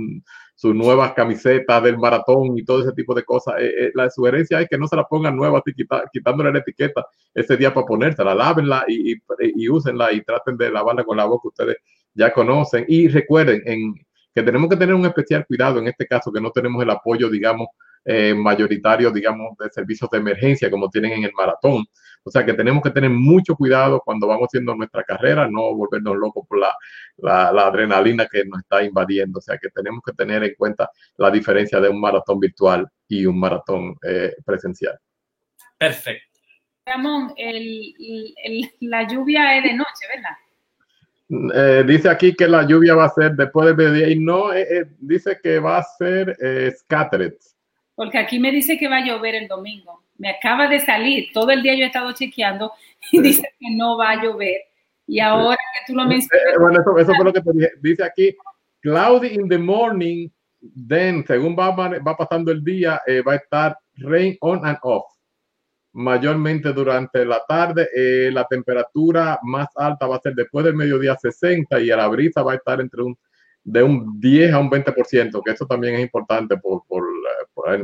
[0.63, 3.55] sus nuevas camisetas del maratón y todo ese tipo de cosas.
[3.59, 5.61] Eh, eh, la sugerencia es que no se la pongan nuevas,
[6.13, 9.21] quitándole la etiqueta ese día para ponérsela, lávenla y, y,
[9.57, 11.77] y, úsenla y traten de lavarla con la voz que ustedes
[12.13, 12.85] ya conocen.
[12.87, 13.93] Y recuerden en,
[14.33, 17.29] que tenemos que tener un especial cuidado en este caso, que no tenemos el apoyo,
[17.29, 17.67] digamos,
[18.05, 21.85] eh, mayoritario, digamos, de servicios de emergencia como tienen en el maratón.
[22.25, 26.15] O sea que tenemos que tener mucho cuidado cuando vamos haciendo nuestra carrera, no volvernos
[26.15, 26.75] locos por la,
[27.17, 29.39] la, adrenalina que nos está invadiendo.
[29.39, 33.25] O sea que tenemos que tener en cuenta la diferencia de un maratón virtual y
[33.25, 34.97] un maratón eh, presencial.
[35.77, 36.39] Perfecto.
[36.85, 37.93] Ramón, el,
[38.81, 40.37] la lluvia es de noche, ¿verdad?
[41.55, 44.49] Eh, dice aquí que la lluvia va a ser después del mediodía y no,
[44.99, 46.37] dice que va a ser
[46.77, 47.33] scattered.
[47.95, 50.03] Porque aquí me dice que va a llover el domingo.
[50.17, 51.29] Me acaba de salir.
[51.33, 52.71] Todo el día yo he estado chequeando
[53.11, 54.61] y dice que no va a llover.
[55.05, 56.47] Y ahora que tú lo mencionas.
[56.47, 57.71] Eh, bueno, eso, fue lo que te dije.
[57.81, 58.35] Dice aquí,
[58.81, 60.29] cloudy in the morning,
[60.87, 65.05] then, según va, va pasando el día, eh, va a estar rain on and off.
[65.91, 71.15] Mayormente durante la tarde, eh, la temperatura más alta va a ser después del mediodía
[71.15, 73.15] 60 y a la brisa va a estar entre un
[73.63, 77.03] de un 10 a un 20%, que eso también es importante por, por,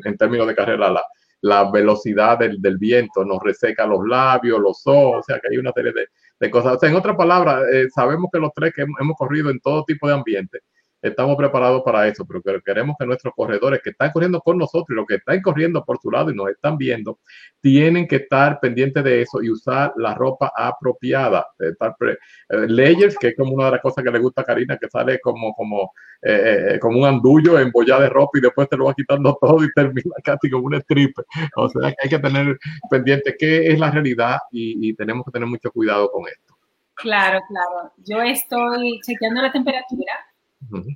[0.04, 0.90] en, términos de carrera.
[0.90, 1.04] La,
[1.42, 5.58] la velocidad del, del, viento nos reseca los labios, los ojos, o sea que hay
[5.58, 6.08] una serie de,
[6.40, 6.76] de cosas.
[6.76, 9.60] O sea, en otras palabras, eh, sabemos que los tres que hemos, hemos corrido en
[9.60, 10.60] todo tipo de ambiente,
[11.02, 14.93] estamos preparados para eso, pero queremos que nuestros corredores que están corriendo con nosotros y
[14.93, 17.20] los que están corriendo por su lado y nos están viendo,
[17.62, 21.47] tienen que estar pendientes de eso y usar la ropa apropiada.
[21.58, 24.89] Estar eh, que es como una de las cosas que le gusta a Karina, que
[24.89, 28.86] sale como, como, eh, eh, como un andullo embollado de ropa y después te lo
[28.86, 31.18] va quitando todo y termina casi como un strip.
[31.56, 32.58] O sea que hay que tener
[32.89, 36.60] pendiente qué es la realidad y tenemos que tener mucho cuidado con esto.
[36.95, 37.93] Claro, claro.
[38.06, 40.14] Yo estoy chequeando la temperatura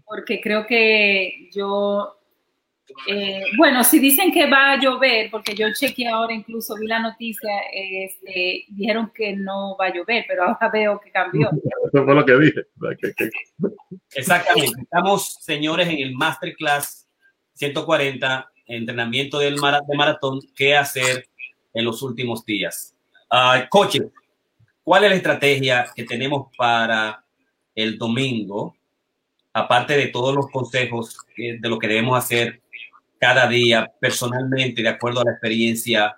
[0.06, 2.20] porque creo que yo,
[3.08, 7.00] eh, bueno, si dicen que va a llover, porque yo chequeé ahora, incluso vi la
[7.00, 11.50] noticia, este, dijeron que no va a llover, pero ahora veo que cambió.
[11.94, 12.62] Eso fue lo que dije.
[14.16, 14.82] Exactamente.
[14.82, 17.08] Estamos, señores, en el Masterclass
[17.54, 21.28] 140, entrenamiento del de maratón, qué hacer
[21.74, 22.96] en los últimos días.
[23.32, 24.12] Uh, coche,
[24.84, 27.24] ¿cuál es la estrategia que tenemos para
[27.76, 28.76] el domingo?
[29.54, 32.62] Aparte de todos los consejos de lo que debemos hacer
[33.20, 36.16] cada día personalmente, de acuerdo a la experiencia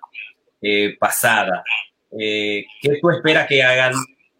[0.60, 1.62] eh, pasada,
[2.18, 3.92] eh, ¿qué tú esperas que hagan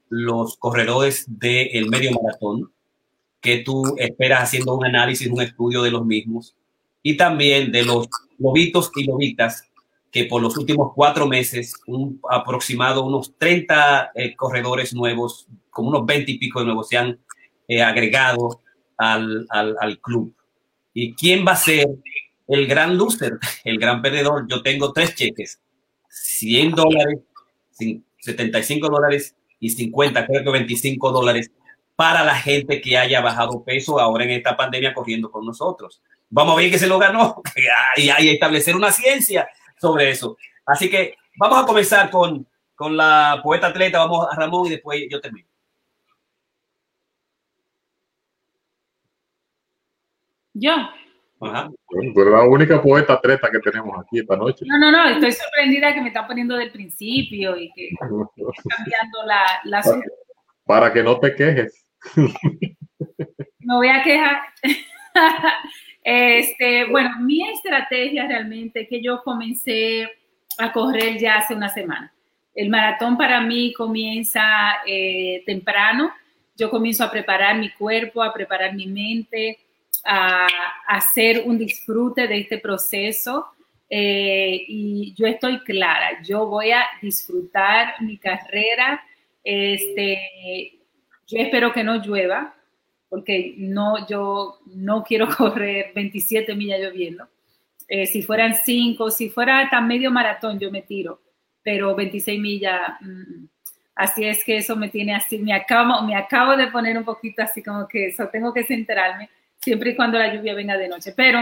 [0.09, 2.73] los corredores del medio maratón?
[3.41, 6.57] ¿Qué tú esperas haciendo un análisis, un estudio de los mismos?
[7.03, 9.71] Y también de los lobitos y lobitas
[10.11, 16.07] que por los últimos cuatro meses, un aproximado unos 30 eh, corredores nuevos, como unos
[16.07, 17.21] 20 y pico de nuevos, se han
[17.85, 18.63] agregado
[18.97, 20.35] al, al, al, club.
[20.93, 21.87] ¿Y quién va a ser
[22.49, 24.47] el gran loser, el gran perdedor?
[24.49, 25.61] Yo tengo tres cheques,
[26.09, 27.21] 100 dólares,
[28.21, 31.51] 75 dólares y 50, creo que 25 dólares
[31.95, 36.03] para la gente que haya bajado peso ahora en esta pandemia corriendo con nosotros.
[36.29, 37.43] Vamos a ver que se lo ganó
[37.97, 39.49] y hay establecer una ciencia
[39.81, 40.37] sobre eso.
[40.67, 45.03] Así que vamos a comenzar con, con la poeta atleta, vamos a Ramón y después
[45.11, 45.49] yo termino.
[50.59, 50.73] Yo.
[51.39, 51.69] Ajá.
[51.91, 54.65] la única poeta treta que tenemos aquí esta noche.
[54.67, 59.45] No, no, no, estoy sorprendida que me están poniendo del principio y que cambiando la,
[59.65, 60.01] la para,
[60.65, 61.87] para, que no te quejes.
[62.17, 64.41] Me voy a quejar.
[66.09, 70.09] Este, bueno, mi estrategia realmente es que yo comencé
[70.57, 72.15] a correr ya hace una semana.
[72.55, 74.43] El maratón para mí comienza
[74.87, 76.13] eh, temprano.
[76.55, 79.59] Yo comienzo a preparar mi cuerpo, a preparar mi mente,
[80.05, 80.47] a,
[80.87, 83.47] hacer un disfrute de este proceso.
[83.89, 89.05] Eh, y yo estoy clara, yo voy a disfrutar mi carrera.
[89.45, 90.81] Este,
[91.27, 92.55] yo espero que no llueva,
[93.09, 97.29] porque no, yo no quiero correr 27 millas lloviendo.
[97.89, 101.21] Eh, si fueran 5, si fuera hasta medio maratón, yo me tiro,
[101.63, 103.45] pero 26 millas, mm,
[103.95, 107.43] así es que eso me tiene así, me acabo, me acabo de poner un poquito
[107.43, 109.31] así como que eso, tengo que centrarme
[109.67, 111.13] siempre y cuando la lluvia venga de noche.
[111.17, 111.41] Pero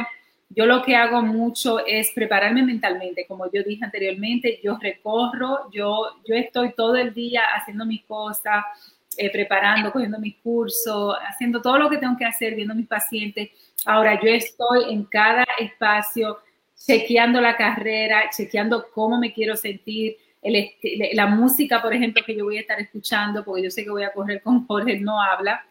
[0.49, 6.23] yo lo que hago mucho es prepararme mentalmente, como yo dije anteriormente, yo recorro, yo,
[6.27, 8.65] yo estoy todo el día haciendo mis cosas,
[9.19, 13.51] eh, preparando, cogiendo mis cursos, haciendo todo lo que tengo que hacer, viendo mis pacientes.
[13.85, 16.39] Ahora yo estoy en cada espacio
[16.75, 20.71] chequeando la carrera, chequeando cómo me quiero sentir, el,
[21.13, 24.03] la música, por ejemplo, que yo voy a estar escuchando, porque yo sé que voy
[24.03, 25.63] a correr con Jorge, no habla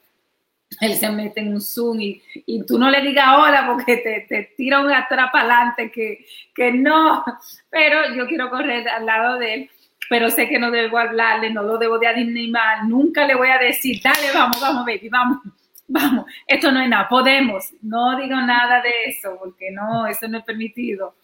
[0.82, 4.26] él se mete en un Zoom y, y tú no le digas hola porque te,
[4.28, 7.24] te tira un atrás adelante que, que no,
[7.70, 9.70] pero yo quiero correr al lado de él,
[10.10, 13.58] pero sé que no debo hablarle, no lo debo de animar, nunca le voy a
[13.58, 15.38] decir, dale, vamos, vamos, baby, vamos,
[15.88, 20.40] vamos, esto no es nada, podemos, no digo nada de eso porque no, eso no
[20.40, 21.16] es permitido,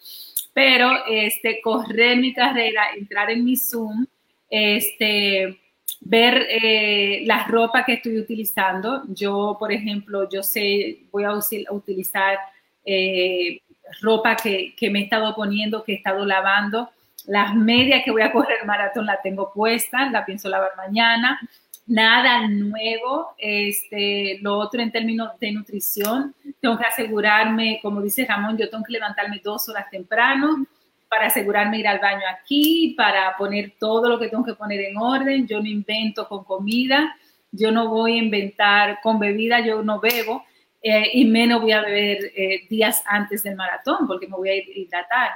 [0.52, 4.06] pero este, correr mi carrera, entrar en mi Zoom,
[4.48, 5.59] este
[6.00, 9.04] ver eh, la ropa que estoy utilizando.
[9.08, 11.32] Yo, por ejemplo, yo sé, voy a
[11.70, 12.38] utilizar
[12.84, 13.60] eh,
[14.00, 16.90] ropa que, que, me he estado poniendo, que he estado lavando.
[17.26, 21.38] Las medias que voy a correr el maratón la tengo puesta, la pienso lavar mañana.
[21.86, 23.34] Nada nuevo.
[23.36, 28.84] Este, lo otro en términos de nutrición, tengo que asegurarme, como dice Ramón, yo tengo
[28.84, 30.66] que levantarme dos horas temprano
[31.10, 34.96] para asegurarme ir al baño aquí, para poner todo lo que tengo que poner en
[34.96, 35.44] orden.
[35.44, 37.16] Yo no invento con comida,
[37.50, 40.44] yo no voy a inventar con bebida, yo no bebo
[40.80, 44.54] eh, y menos voy a beber eh, días antes del maratón porque me voy a
[44.54, 45.30] hidratar.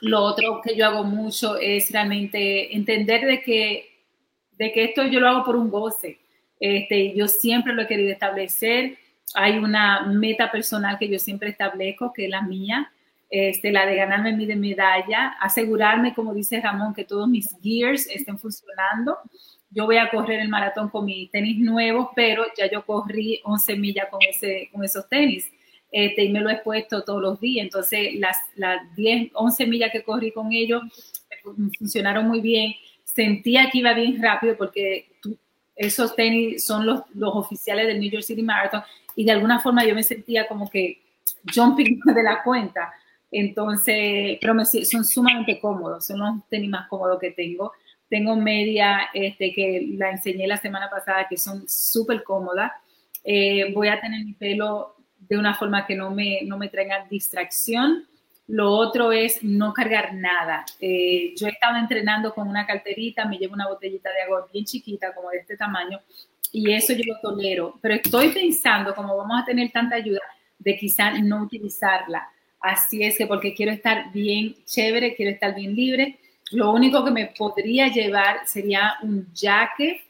[0.00, 3.90] Lo otro que yo hago mucho es realmente entender de que,
[4.52, 6.20] de que esto yo lo hago por un goce.
[6.60, 8.96] Este, yo siempre lo he querido establecer.
[9.34, 12.92] Hay una meta personal que yo siempre establezco, que es la mía,
[13.34, 18.06] este, la de ganarme mi de medalla, asegurarme, como dice Ramón, que todos mis gears
[18.08, 19.16] estén funcionando.
[19.70, 23.76] Yo voy a correr el maratón con mis tenis nuevos, pero ya yo corrí 11
[23.76, 25.50] millas con, ese, con esos tenis.
[25.90, 27.64] Este, y me lo he puesto todos los días.
[27.64, 30.82] Entonces, las, las 10, 11 millas que corrí con ellos
[31.78, 32.74] funcionaron muy bien.
[33.02, 35.06] Sentía que iba bien rápido porque
[35.74, 38.82] esos tenis son los, los oficiales del New York City Marathon
[39.16, 41.00] y de alguna forma yo me sentía como que
[41.54, 42.92] jumping de la cuenta.
[43.32, 47.72] Entonces, pero me, son sumamente cómodos, son los tenis más cómodos que tengo.
[48.08, 52.70] Tengo media este, que la enseñé la semana pasada que son súper cómodas.
[53.24, 57.06] Eh, voy a tener mi pelo de una forma que no me, no me traiga
[57.08, 58.06] distracción.
[58.48, 60.66] Lo otro es no cargar nada.
[60.78, 64.66] Eh, yo he estado entrenando con una carterita, me llevo una botellita de agua bien
[64.66, 66.00] chiquita, como de este tamaño,
[66.52, 67.78] y eso yo lo tolero.
[67.80, 70.20] Pero estoy pensando, como vamos a tener tanta ayuda,
[70.58, 72.28] de quizá no utilizarla.
[72.62, 76.18] Así es que porque quiero estar bien chévere, quiero estar bien libre.
[76.52, 80.00] Lo único que me podría llevar sería un jacket,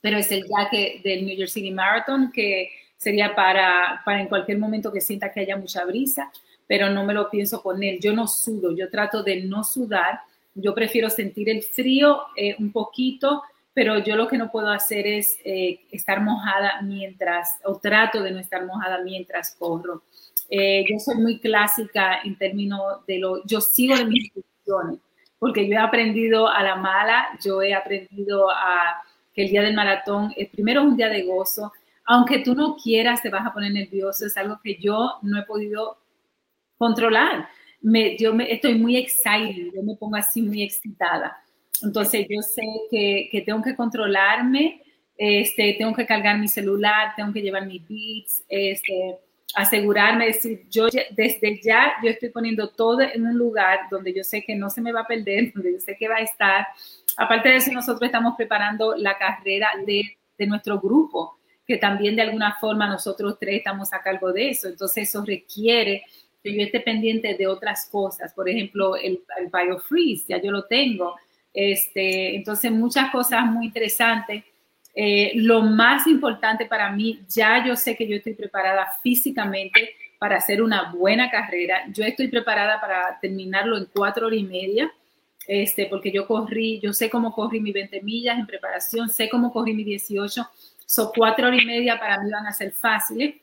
[0.00, 4.58] pero es el jacket del New York City Marathon, que sería para, para en cualquier
[4.58, 6.30] momento que sienta que haya mucha brisa,
[6.68, 7.98] pero no me lo pienso poner.
[7.98, 10.20] Yo no sudo, yo trato de no sudar.
[10.54, 13.42] Yo prefiero sentir el frío eh, un poquito,
[13.76, 18.30] pero yo lo que no puedo hacer es eh, estar mojada mientras, o trato de
[18.30, 20.04] no estar mojada mientras corro.
[20.48, 24.98] Eh, yo soy muy clásica en términos de lo, yo sigo de mis instrucciones,
[25.38, 28.96] porque yo he aprendido a la mala, yo he aprendido a
[29.34, 31.70] que el día del maratón, el primero es un día de gozo,
[32.06, 35.42] aunque tú no quieras, te vas a poner nervioso, es algo que yo no he
[35.42, 35.98] podido
[36.78, 37.46] controlar.
[37.82, 41.36] Me, yo me, estoy muy excited, yo me pongo así muy excitada.
[41.82, 44.82] Entonces yo sé que, que tengo que controlarme,
[45.16, 49.16] este, tengo que cargar mi celular, tengo que llevar mis beats, este,
[49.54, 54.42] asegurarme, decir, yo desde ya yo estoy poniendo todo en un lugar donde yo sé
[54.42, 56.66] que no se me va a perder, donde yo sé que va a estar.
[57.16, 60.02] Aparte de eso, nosotros estamos preparando la carrera de,
[60.36, 64.68] de nuestro grupo que también de alguna forma nosotros tres estamos a cargo de eso.
[64.68, 66.04] Entonces eso requiere
[66.42, 68.32] que yo esté pendiente de otras cosas.
[68.32, 71.16] Por ejemplo, el, el BioFreeze, ya yo lo tengo.
[71.56, 74.44] Este, entonces muchas cosas muy interesantes.
[74.94, 80.36] Eh, lo más importante para mí, ya yo sé que yo estoy preparada físicamente para
[80.36, 81.84] hacer una buena carrera.
[81.92, 84.92] Yo estoy preparada para terminarlo en cuatro horas y media.
[85.48, 89.52] Este, porque yo corrí, yo sé cómo corrí mis 20 millas en preparación, sé cómo
[89.52, 90.44] corrí mis 18,
[90.84, 93.36] son cuatro horas y media para mí van a ser fáciles.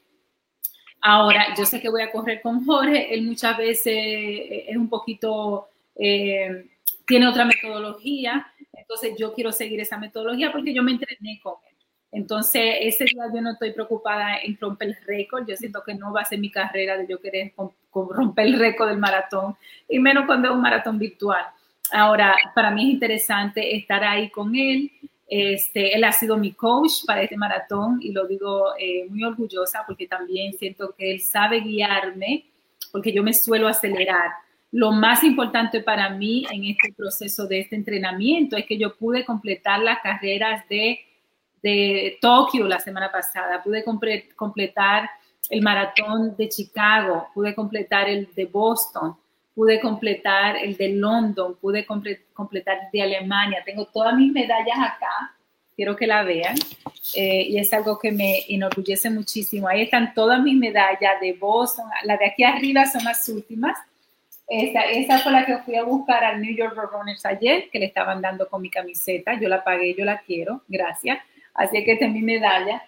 [1.02, 4.90] Ahora, yo sé que voy a correr con Jorge, él muchas veces eh, es un
[4.90, 6.66] poquito, eh,
[7.06, 11.76] tiene otra metodología, entonces yo quiero seguir esa metodología porque yo me entrené con él.
[12.12, 16.14] Entonces, ese día yo no estoy preocupada en romper el récord, yo siento que no
[16.14, 17.54] va a ser mi carrera de yo querer
[17.92, 19.56] romper el récord del maratón,
[19.90, 21.46] y menos cuando es un maratón virtual.
[21.92, 24.92] Ahora, para mí es interesante estar ahí con él,
[25.28, 29.84] este, él ha sido mi coach para este maratón y lo digo eh, muy orgullosa
[29.88, 32.46] porque también siento que él sabe guiarme
[32.92, 34.30] porque yo me suelo acelerar.
[34.74, 39.24] Lo más importante para mí en este proceso de este entrenamiento es que yo pude
[39.24, 41.00] completar las carreras de,
[41.62, 43.84] de Tokio la semana pasada, pude
[44.36, 45.08] completar
[45.52, 49.16] el maratón de Chicago, pude completar el de Boston,
[49.54, 53.62] pude completar el de London, pude completar el de Alemania.
[53.64, 55.36] Tengo todas mis medallas acá,
[55.76, 56.56] quiero que la vean,
[57.14, 59.68] eh, y es algo que me enorgullece muchísimo.
[59.68, 63.78] Ahí están todas mis medallas de Boston, las de aquí arriba son las últimas.
[64.48, 67.86] Esta, esta fue la que fui a buscar al New York Runners ayer, que le
[67.86, 69.40] estaban dando con mi camiseta.
[69.40, 71.20] Yo la pagué, yo la quiero, gracias.
[71.54, 72.84] Así que esta es mi medalla.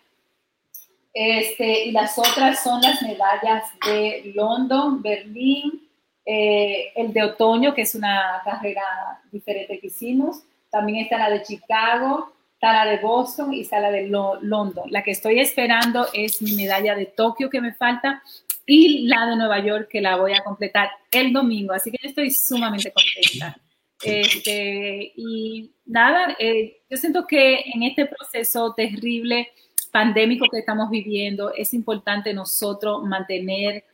[1.14, 5.88] Este, y las otras son las medallas de London, Berlín,
[6.26, 8.84] eh, el de otoño, que es una carrera
[9.32, 10.43] diferente que hicimos.
[10.70, 14.91] También está la de Chicago, está la de Boston y está la de London.
[14.91, 18.22] La que estoy esperando es mi medalla de Tokio que me falta
[18.66, 21.74] y la de Nueva York que la voy a completar el domingo.
[21.74, 23.61] Así que estoy sumamente contenta.
[24.03, 29.49] Este, y nada, eh, yo siento que en este proceso terrible
[29.91, 33.86] pandémico que estamos viviendo es importante nosotros mantener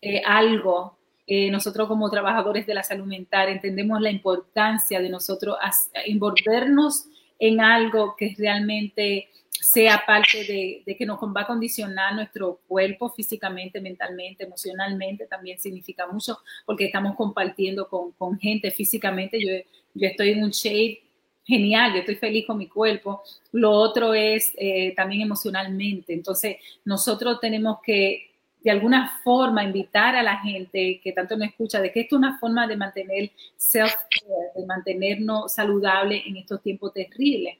[0.00, 5.56] eh, algo eh, nosotros como trabajadores de la salud mental entendemos la importancia de nosotros
[6.04, 7.06] envolvernos
[7.38, 10.44] en algo que realmente sea parte
[10.84, 16.86] de, que nos va a condicionar nuestro cuerpo físicamente, mentalmente, emocionalmente, también significa mucho porque
[16.86, 19.40] estamos compartiendo con, gente físicamente.
[19.40, 19.52] Yo,
[19.94, 21.02] yo estoy en un shape
[21.44, 23.22] genial, yo estoy feliz con mi cuerpo.
[23.52, 26.12] Lo otro es eh, también emocionalmente.
[26.12, 28.33] Entonces, nosotros tenemos que
[28.64, 32.18] de alguna forma invitar a la gente que tanto me escucha de que esto es
[32.18, 37.58] una forma de mantener self-care, de mantenernos saludables en estos tiempos terribles.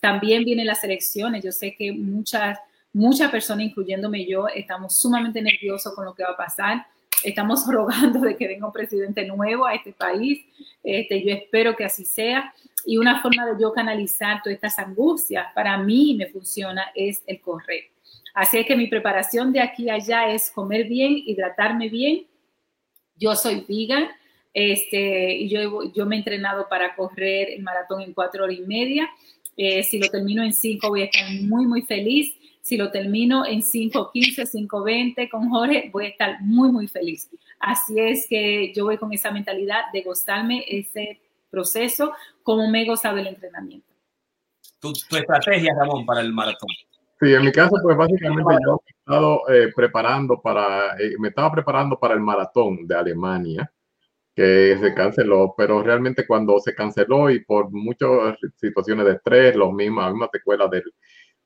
[0.00, 1.44] También vienen las elecciones.
[1.44, 2.58] Yo sé que muchas,
[2.94, 6.86] muchas personas, incluyéndome yo, estamos sumamente nerviosos con lo que va a pasar.
[7.22, 10.42] Estamos rogando de que venga un presidente nuevo a este país.
[10.82, 12.54] Este, yo espero que así sea.
[12.86, 17.42] Y una forma de yo canalizar todas estas angustias, para mí me funciona, es el
[17.42, 17.90] correr
[18.36, 22.26] Así que mi preparación de aquí a allá es comer bien, hidratarme bien.
[23.14, 24.10] Yo soy vegan
[24.52, 28.60] este, y yo, yo me he entrenado para correr el maratón en cuatro horas y
[28.60, 29.08] media.
[29.56, 32.36] Eh, si lo termino en cinco voy a estar muy, muy feliz.
[32.60, 37.30] Si lo termino en 5.15, 5.20 con Jorge, voy a estar muy, muy feliz.
[37.60, 42.12] Así es que yo voy con esa mentalidad de gozarme ese proceso
[42.42, 43.86] como me he gozado el entrenamiento.
[44.80, 46.68] Tu, tu estrategia, Ramón, para el maratón.
[47.18, 51.50] Sí, en mi caso, pues básicamente yo he estado eh, preparando para, eh, me estaba
[51.50, 53.72] preparando para el maratón de Alemania,
[54.34, 59.72] que se canceló, pero realmente cuando se canceló y por muchas situaciones de estrés, los
[59.72, 60.84] mismos, las mismas secuelas del,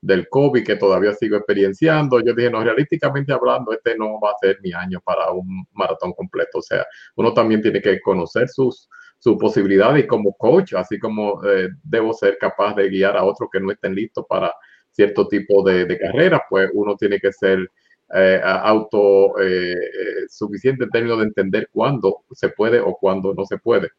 [0.01, 4.39] del COVID que todavía sigo experienciando, yo dije, no, realísticamente hablando, este no va a
[4.41, 6.59] ser mi año para un maratón completo.
[6.59, 6.85] O sea,
[7.16, 12.12] uno también tiene que conocer sus, sus posibilidades y como coach, así como eh, debo
[12.12, 14.53] ser capaz de guiar a otros que no estén listos para
[14.93, 17.70] cierto tipo de, de carreras, pues uno tiene que ser
[18.12, 23.47] eh, auto eh, eh, suficiente en términos de entender cuándo se puede o cuándo no
[23.47, 23.91] se puede.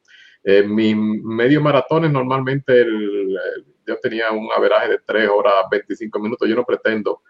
[0.44, 2.86] En mis medio maratones normalmente
[3.88, 6.50] yo tenía un averaje de 3 horas 25 minutos.
[6.50, 7.22] Yo no pretendo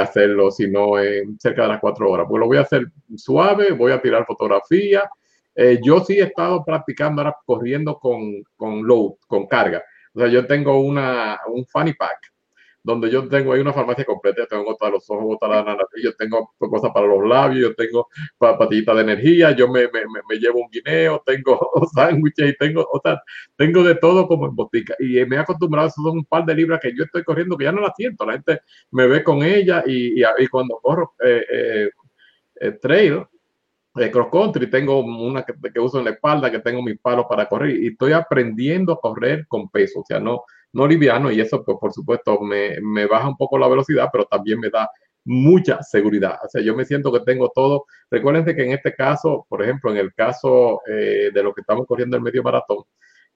[0.00, 2.26] hacerlo sino en cerca de las 4 horas.
[2.28, 5.08] Pues lo voy a hacer suave, voy a tirar fotografía.
[5.82, 9.84] yo sí he estado practicando ahora corriendo con, con load, con carga.
[10.14, 12.31] O sea, yo tengo una, un funny pack
[12.82, 15.56] donde yo tengo ahí una farmacia completa, yo tengo gotas de los ojos, gotas de
[15.56, 18.08] la nariz, yo tengo cosas para los labios, yo tengo
[18.38, 23.00] patillitas de energía, yo me, me, me llevo un guineo, tengo sándwiches y tengo, o
[23.02, 23.20] sea,
[23.56, 24.94] tengo de todo como en botica.
[24.98, 27.72] Y me he acostumbrado, son un par de libras que yo estoy corriendo, que ya
[27.72, 28.60] no las siento, la gente
[28.90, 31.90] me ve con ella y, y, cuando corro eh, eh,
[32.60, 33.24] eh trail,
[33.94, 37.26] de cross country, tengo una que, que, uso en la espalda, que tengo mis palos
[37.28, 41.40] para correr y estoy aprendiendo a correr con peso, o sea, no, no liviano y
[41.40, 44.88] eso pues por supuesto me, me baja un poco la velocidad, pero también me da
[45.24, 46.38] mucha seguridad.
[46.44, 47.86] O sea, yo me siento que tengo todo.
[48.10, 51.86] Recuerden que en este caso, por ejemplo, en el caso eh, de lo que estamos
[51.86, 52.84] corriendo el medio maratón,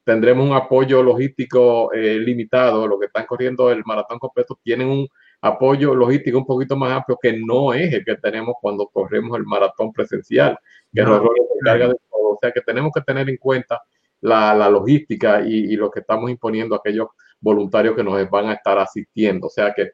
[0.04, 2.86] tendremos un apoyo logístico eh, limitado.
[2.86, 5.08] Los que están corriendo el maratón completo tienen un
[5.40, 9.44] apoyo logístico un poquito más amplio que no es el que tenemos cuando corremos el
[9.44, 10.58] maratón presencial,
[10.92, 11.20] que no.
[11.20, 11.28] de
[11.64, 12.30] carga de todo.
[12.30, 13.80] O sea, que tenemos que tener en cuenta
[14.20, 17.08] la, la logística y, y, lo que estamos imponiendo a aquellos
[17.40, 19.46] voluntarios que nos van a estar asistiendo.
[19.48, 19.92] O sea que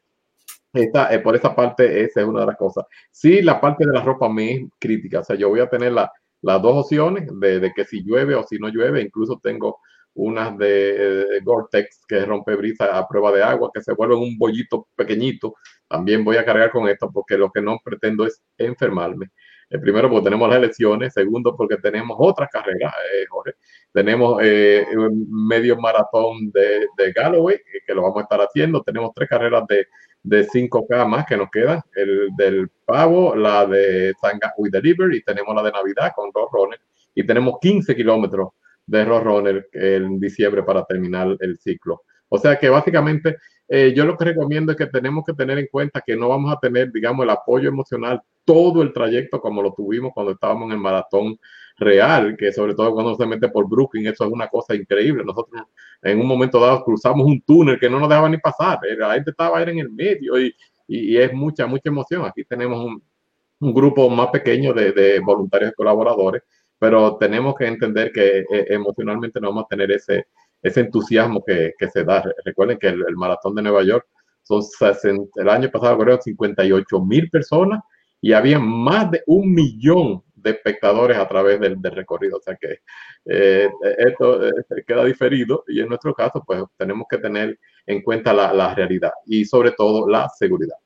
[0.73, 2.85] esta, eh, por esa parte, esa es una de las cosas.
[3.11, 5.19] Sí, la parte de la ropa me es crítica.
[5.19, 6.11] O sea, yo voy a tener la,
[6.41, 9.01] las dos opciones de, de, que si llueve o si no llueve.
[9.01, 9.79] Incluso tengo
[10.15, 14.87] unas de, Gore-Tex que rompe brisa a prueba de agua, que se vuelven un bollito
[14.95, 15.55] pequeñito.
[15.87, 19.31] También voy a cargar con esto porque lo que no pretendo es enfermarme.
[19.73, 21.13] Eh, primero, porque tenemos las elecciones.
[21.13, 23.53] Segundo, porque tenemos otras carreras, eh, Jorge.
[23.91, 24.85] Tenemos eh,
[25.29, 28.83] medio maratón de, de Galloway, que lo vamos a estar haciendo.
[28.83, 29.87] Tenemos tres carreras de,
[30.21, 31.81] de 5K más que nos quedan.
[31.95, 36.49] El del pavo, la de Zanga We Deliver y tenemos la de Navidad con Road
[36.51, 36.79] Runner.
[37.15, 38.49] Y tenemos 15 kilómetros
[38.85, 42.03] de Road Runner en diciembre para terminar el ciclo.
[42.33, 45.67] O sea que básicamente eh, yo lo que recomiendo es que tenemos que tener en
[45.67, 49.71] cuenta que no vamos a tener, digamos, el apoyo emocional todo el trayecto como lo
[49.71, 51.37] tuvimos cuando estábamos en el maratón
[51.77, 55.23] real, que sobre todo cuando se mete por Brooklyn, eso es una cosa increíble.
[55.23, 55.61] Nosotros
[56.01, 59.13] en un momento dado cruzamos un túnel que no nos dejaba ni pasar, eh, la
[59.13, 60.55] gente estaba ahí en el medio y,
[60.87, 62.25] y, es mucha, mucha emoción.
[62.25, 63.03] Aquí tenemos un,
[63.73, 66.41] grupo más pequeño de, de, voluntarios y colaboradores,
[66.79, 70.25] pero tenemos que entender que eh, emocionalmente no vamos a tener ese,
[70.63, 72.23] ese entusiasmo que, que se da.
[72.45, 74.07] Recuerden que el, el, maratón de Nueva York
[74.41, 77.81] son 60, el año pasado creo 58 mil personas
[78.21, 82.37] y había más de un millón de espectadores a través del, del recorrido.
[82.37, 82.79] O sea que
[83.25, 84.51] eh, esto eh,
[84.87, 89.11] queda diferido y en nuestro caso pues tenemos que tener en cuenta la, la realidad
[89.25, 90.77] y sobre todo la seguridad.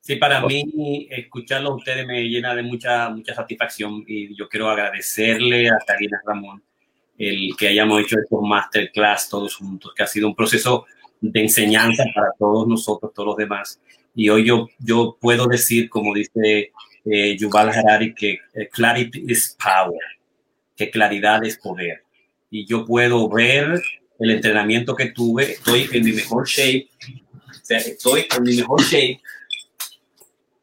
[0.00, 4.68] Sí, para mí escucharlo a ustedes me llena de mucha, mucha satisfacción y yo quiero
[4.68, 6.62] agradecerle a Karina Ramón
[7.18, 10.86] el que hayamos hecho estos masterclass todos juntos, que ha sido un proceso
[11.20, 13.80] de enseñanza para todos nosotros, todos los demás.
[14.14, 16.72] Y hoy yo, yo puedo decir, como dice
[17.04, 20.00] eh, Yuval Harari, que eh, clarity is power,
[20.74, 22.04] que claridad es poder.
[22.50, 23.80] Y yo puedo ver
[24.18, 26.88] el entrenamiento que tuve, estoy en mi mejor shape,
[27.50, 29.20] o sea, estoy en mi mejor shape.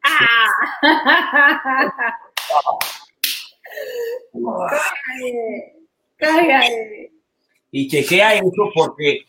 [7.70, 9.24] Y chequea eso porque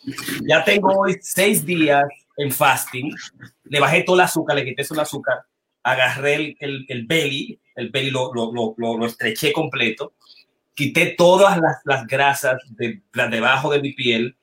[0.48, 2.04] ya tengo hoy seis días
[2.38, 3.12] en fasting.
[3.64, 5.40] Le bajé todo el azúcar, le quité todo el azúcar,
[5.84, 10.14] agarré el, el, el belly, el belly lo, lo, lo, lo, estreché completo,
[10.74, 14.36] quité todas las, las grasas de, de debajo de mi piel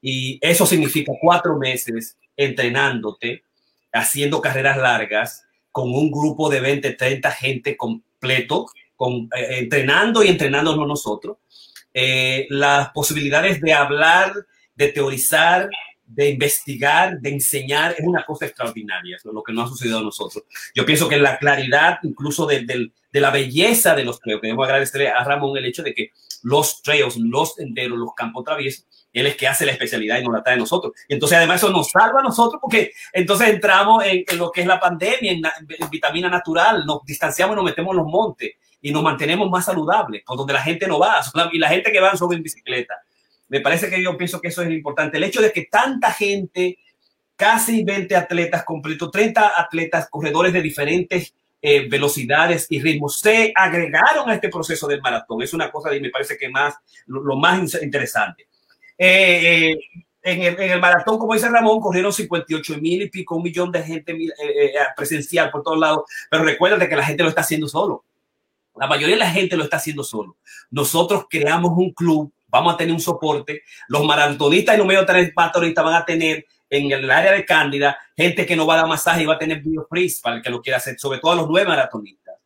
[0.00, 3.44] y eso significa cuatro meses entrenándote,
[3.92, 10.28] haciendo carreras largas con un grupo de 20, 30 gente completo, con, eh, entrenando y
[10.28, 11.38] entrenándonos nosotros.
[11.92, 14.32] Eh, las posibilidades de hablar,
[14.74, 15.68] de teorizar,
[16.10, 20.44] de investigar, de enseñar, es una cosa extraordinaria, lo que no ha sucedido a nosotros.
[20.74, 25.22] Yo pienso que la claridad, incluso de, la belleza de los trails, debemos agradecerle a
[25.22, 26.10] Ramón el hecho de que
[26.42, 30.32] los trails, los senderos, los campos traviesos, él es que hace la especialidad y nos
[30.32, 30.92] la trae a nosotros.
[31.08, 34.66] Y entonces además eso nos salva a nosotros porque entonces entramos en, lo que es
[34.66, 35.42] la pandemia, en,
[35.90, 40.22] vitamina natural, nos distanciamos y nos metemos en los montes y nos mantenemos más saludables,
[40.24, 41.20] por donde la gente no va,
[41.52, 42.94] y la gente que va sobre en bicicleta
[43.50, 45.16] me parece que yo pienso que eso es importante.
[45.16, 46.78] El hecho de que tanta gente,
[47.34, 54.30] casi 20 atletas completos, 30 atletas, corredores de diferentes eh, velocidades y ritmos, se agregaron
[54.30, 55.42] a este proceso del maratón.
[55.42, 56.76] Es una cosa y me parece que más,
[57.06, 58.46] lo, más interesante.
[58.96, 59.78] Eh, eh,
[60.22, 64.16] en, el, maratón, como dice Ramón, corrieron 58 mil y pico, un millón de gente
[64.96, 68.04] presencial por todos lados, pero recuerden que la gente lo está haciendo solo.
[68.80, 70.38] La mayoría de la gente lo está haciendo solo.
[70.70, 73.62] Nosotros creamos un club vamos a tener un soporte.
[73.88, 78.46] Los maratonistas y los medio maratonistas van a tener en el área de Cándida gente
[78.46, 80.60] que no va a dar masaje y va a tener biofreeze para el que lo
[80.60, 82.36] quiera hacer, sobre todo a los nueve maratonistas.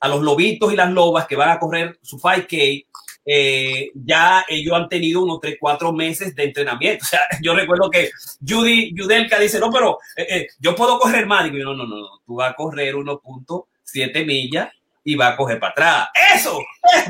[0.00, 2.86] A los lobitos y las lobas que van a correr su 5K,
[3.26, 7.04] eh, ya ellos han tenido unos 3, 4 meses de entrenamiento.
[7.04, 8.10] O sea, yo recuerdo que
[8.46, 11.44] Judy Judelka dice, no, pero eh, eh, yo puedo correr más.
[11.44, 14.70] Digo, no, no, no, no, tú vas a correr 1.7 millas
[15.04, 16.08] y va a coger para atrás.
[16.34, 16.58] Eso,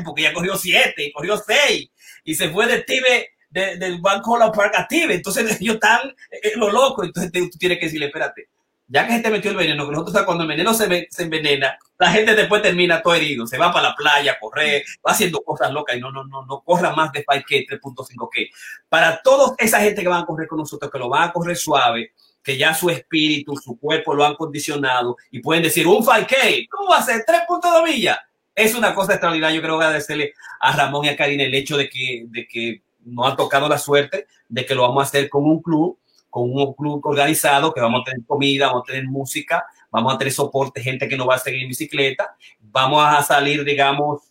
[0.05, 1.91] porque ya corrió 7 y 6
[2.23, 4.87] y se fue de Tibe, de, del One Park a.
[4.89, 7.03] Entonces ellos están eh, lo loco.
[7.03, 8.49] Entonces tú tienes que decirle, espérate,
[8.87, 11.77] ya que se te metió el veneno, que nosotros cuando el veneno se, se, envenena,
[11.97, 15.41] la gente después termina todo herido, se va para la playa a correr, va haciendo
[15.43, 18.49] cosas locas y no, no, no, no corra más de 5K, 3.5K.
[18.89, 21.55] Para toda esa gente que van a correr con nosotros, que lo van a correr
[21.55, 22.11] suave,
[22.43, 26.89] que ya su espíritu, su cuerpo lo han condicionado y pueden decir un 5K, ¿cómo
[26.89, 27.23] va a ser?
[27.25, 28.17] 3.2 millas
[28.55, 29.55] es una cosa extraordinaria.
[29.55, 32.81] Yo creo que agradecerle a Ramón y a Karina el hecho de que, de que
[33.05, 35.97] nos han tocado la suerte de que lo vamos a hacer con un club,
[36.29, 40.17] con un club organizado, que vamos a tener comida, vamos a tener música, vamos a
[40.17, 42.35] tener soporte, gente que nos va a seguir en bicicleta.
[42.59, 44.21] Vamos a salir, digamos,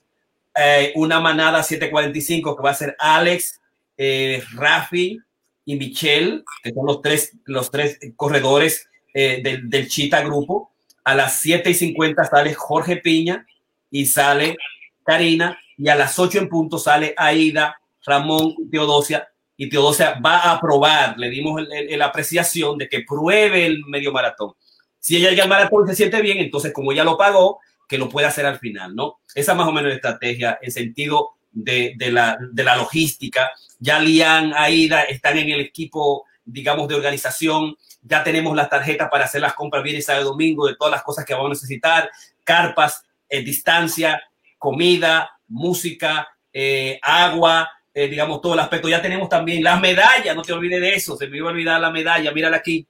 [0.54, 3.60] eh, una manada 745 que va a ser Alex,
[3.96, 5.18] eh, Rafi
[5.64, 10.72] y Michelle, que son los tres, los tres corredores eh, del, del Chita Grupo.
[11.04, 13.46] A las 7 y 50 sale Jorge Piña,
[13.90, 14.56] y sale
[15.04, 20.52] Karina y a las 8 en punto sale Aida, Ramón, Teodosia y Teodosia va a
[20.52, 24.52] aprobar, le dimos la apreciación de que pruebe el medio maratón.
[24.98, 28.08] Si ella llega al maratón se siente bien, entonces como ella lo pagó, que lo
[28.08, 29.20] pueda hacer al final, ¿no?
[29.34, 33.50] Esa más o menos la estrategia en sentido de, de, la, de la logística.
[33.80, 37.74] Ya Lian, Aida están en el equipo, digamos, de organización.
[38.02, 41.24] Ya tenemos las tarjetas para hacer las compras viernes, sábado, domingo, de todas las cosas
[41.24, 42.10] que vamos a necesitar,
[42.44, 44.22] carpas, eh, distancia,
[44.58, 48.88] comida, música, eh, agua, eh, digamos, todo el aspecto.
[48.88, 51.80] Ya tenemos también las medallas, no te olvides de eso, se me iba a olvidar
[51.80, 52.86] la medalla, mírala aquí.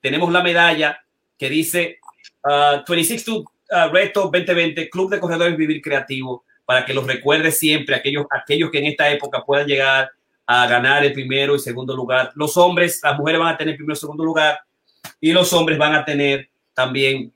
[0.00, 0.98] Tenemos la medalla
[1.38, 2.00] que dice
[2.88, 3.38] 26 uh, to
[3.70, 8.70] uh, Reto 2020, Club de Corredores Vivir Creativo, para que los recuerde siempre, aquellos, aquellos
[8.70, 10.10] que en esta época puedan llegar
[10.52, 12.30] a ganar el primero y segundo lugar.
[12.34, 14.60] Los hombres, las mujeres van a tener primero y segundo lugar,
[15.20, 17.32] y los hombres van a tener también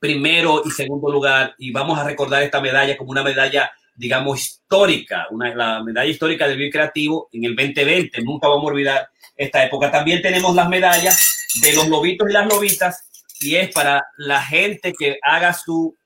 [0.00, 5.28] primero y segundo lugar y vamos a recordar esta medalla como una medalla, digamos, histórica,
[5.30, 8.22] una, la medalla histórica del Vivir Creativo en el 2020.
[8.22, 9.92] Nunca vamos a olvidar esta época.
[9.92, 11.24] También tenemos las medallas
[11.62, 13.08] de los lobitos y las lobitas
[13.40, 15.96] y es para la gente que haga su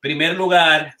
[0.00, 0.94] primer lugar,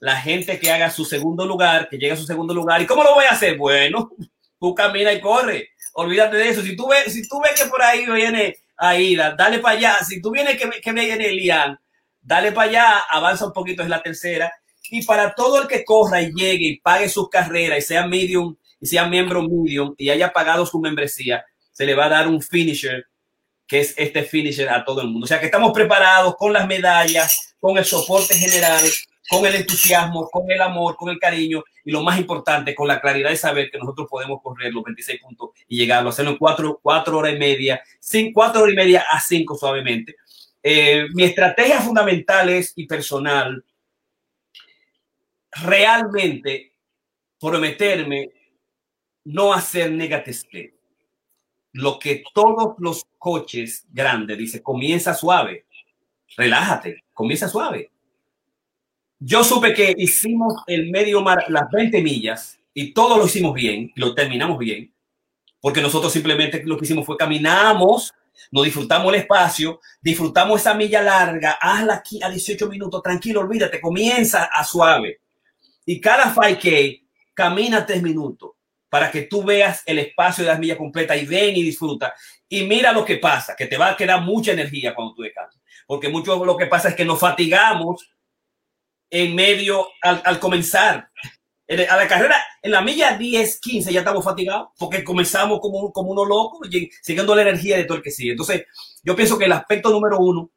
[0.00, 2.80] la gente que haga su segundo lugar, que llegue a su segundo lugar.
[2.80, 3.56] ¿Y cómo lo voy a hacer?
[3.56, 4.10] Bueno,
[4.58, 5.70] tú camina y corre.
[5.92, 6.62] Olvídate de eso.
[6.62, 9.98] Si tú ves, si tú ves que por ahí viene Aida, dale para allá.
[10.04, 11.78] Si tú vienes que, que viene Elian,
[12.20, 14.52] dale para allá, avanza un poquito, es la tercera.
[14.90, 18.56] Y para todo el que corra y llegue y pague sus carreras y sea medium
[18.80, 22.40] y sea miembro medium y haya pagado su membresía, se le va a dar un
[22.40, 23.06] finisher,
[23.66, 25.24] que es este finisher a todo el mundo.
[25.24, 28.80] O sea que estamos preparados con las medallas, con el soporte general,
[29.30, 33.00] con el entusiasmo, con el amor, con el cariño y lo más importante, con la
[33.00, 36.80] claridad de saber que nosotros podemos correr los 26 puntos y llegarlo, hacerlo en cuatro,
[36.82, 40.16] cuatro horas y media, sin cuatro horas y media a cinco suavemente.
[40.60, 43.64] Eh, mi estrategia fundamental es y personal
[45.52, 46.72] realmente
[47.38, 48.30] prometerme
[49.26, 50.74] no hacer negative
[51.74, 55.66] Lo que todos los coches grandes dice, comienza suave,
[56.36, 57.92] relájate, comienza suave.
[59.22, 63.92] Yo supe que hicimos el medio mar, las 20 millas, y todo lo hicimos bien,
[63.96, 64.94] lo terminamos bien,
[65.60, 68.14] porque nosotros simplemente lo que hicimos fue caminamos,
[68.50, 73.78] nos disfrutamos el espacio, disfrutamos esa milla larga, hazla aquí a 18 minutos, tranquilo, olvídate,
[73.78, 75.20] comienza a suave.
[75.84, 77.02] Y cada 5K
[77.34, 78.52] camina 3 minutos
[78.88, 82.14] para que tú veas el espacio de las millas completa y ven y disfruta.
[82.48, 85.60] Y mira lo que pasa, que te va a quedar mucha energía cuando tú descansas.
[85.86, 88.08] Porque mucho lo que pasa es que nos fatigamos
[89.10, 91.10] en medio al, al comenzar
[91.88, 96.10] a la carrera, en la milla 10, 15 ya estamos fatigados porque comenzamos como, como
[96.10, 96.60] uno loco,
[97.00, 98.32] siguiendo la energía de todo el que sigue.
[98.32, 98.64] Entonces,
[99.04, 100.50] yo pienso que el aspecto número uno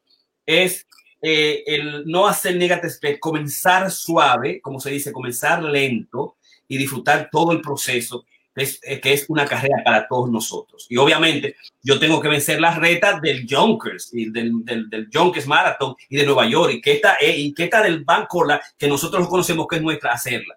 [0.46, 0.88] es
[1.22, 6.38] eh, el no hacer negative comenzar suave, como se dice, comenzar lento
[6.68, 8.26] y disfrutar todo el proceso,
[8.56, 10.86] eh, que es una carrera para todos nosotros.
[10.88, 15.48] Y obviamente yo tengo que vencer las retas del Junkers y del, del, del Junkers
[15.48, 18.88] Marathon y de Nueva York y que esta, eh, y que esta del Bancorla, que
[18.88, 20.56] nosotros conocemos que es nuestra, hacerla.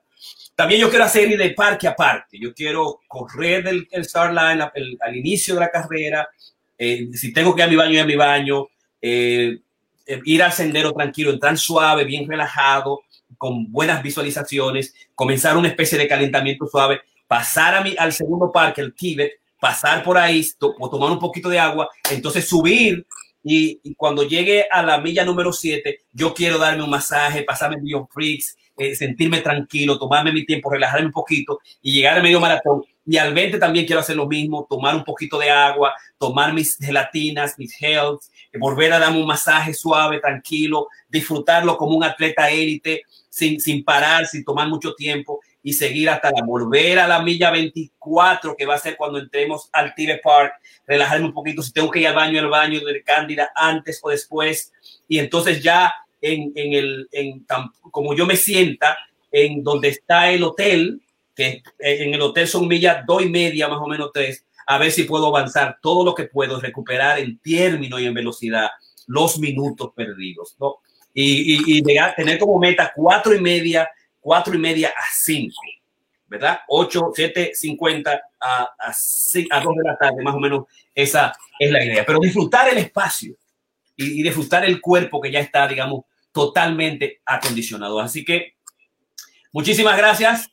[0.54, 2.38] También yo quiero hacer de parque a parque.
[2.38, 4.70] Yo quiero correr del el line
[5.00, 6.28] al, inicio de la carrera.
[6.76, 8.68] Eh, si tengo que ir a mi baño, ir a mi baño.
[9.02, 13.02] Ir al sendero tranquilo, entrar suave, bien relajado,
[13.36, 18.80] con buenas visualizaciones, comenzar una especie de calentamiento suave, pasar a mi, al segundo parque,
[18.80, 20.46] el Tibet, pasar por ahí,
[20.78, 23.06] o tomar un poquito de agua, entonces subir
[23.48, 28.08] y, cuando llegue a la milla número 7, yo quiero darme un masaje, pasarme Bio
[28.12, 32.82] Freaks, eh, sentirme tranquilo, tomarme mi tiempo, relajarme un poquito y llegar al medio maratón.
[33.06, 36.76] Y al 20 también quiero hacer lo mismo, tomar un poquito de agua, tomar mis
[36.76, 38.22] gelatinas, mis health,
[38.52, 43.84] eh, volver a darme un masaje suave, tranquilo, disfrutarlo como un atleta élite, sin, sin
[43.84, 48.66] parar, sin tomar mucho tiempo y seguir hasta la volver a la milla 24, que
[48.66, 50.52] va a ser cuando entremos al Tibet Park,
[50.86, 54.10] relajarme un poquito, si tengo que ir al baño, al baño de Cándida antes o
[54.10, 54.72] después,
[55.08, 57.44] y entonces ya en, en el, en,
[57.90, 58.96] como yo me sienta,
[59.32, 61.02] en donde está el hotel,
[61.34, 64.92] que en el hotel son millas dos y media, más o menos tres, a ver
[64.92, 68.68] si puedo avanzar todo lo que puedo, recuperar en término y en velocidad
[69.08, 70.76] los minutos perdidos, ¿no?
[71.12, 73.88] Y, y, tener como meta cuatro y media,
[74.26, 75.62] cuatro y media a cinco,
[76.26, 76.58] ¿verdad?
[76.66, 82.04] Ocho, siete, cincuenta a, a, de la tarde, más o menos esa es la idea.
[82.04, 83.36] Pero disfrutar el espacio
[83.94, 88.00] y, disfrutar el cuerpo que ya está, digamos, totalmente acondicionado.
[88.00, 88.56] Así que
[89.52, 90.50] muchísimas gracias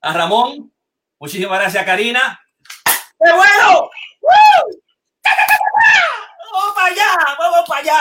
[0.00, 0.72] a Ramón,
[1.18, 2.40] muchísimas gracias a Karina.
[2.84, 3.90] ¡Qué bueno!
[6.52, 7.36] ¡Vamos para allá!
[7.36, 7.98] ¡Vamos para allá!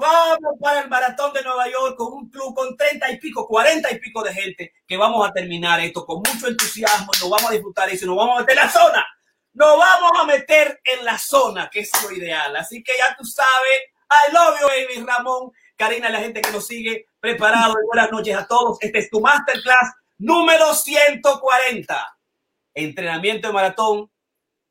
[0.00, 3.90] Vamos para el maratón de Nueva York con un club con 30 y pico, 40
[3.90, 7.54] y pico de gente que vamos a terminar esto con mucho entusiasmo nos vamos a
[7.54, 9.06] disfrutar eso, nos vamos a meter en la zona.
[9.54, 12.54] Nos vamos a meter en la zona, que es lo ideal.
[12.54, 15.50] Así que ya tú sabes, I love you, baby Ramón.
[15.76, 17.74] Karina, la gente que nos sigue, preparado.
[17.86, 18.78] Buenas noches a todos.
[18.80, 22.18] Este es tu masterclass número 140.
[22.72, 24.08] Entrenamiento de maratón.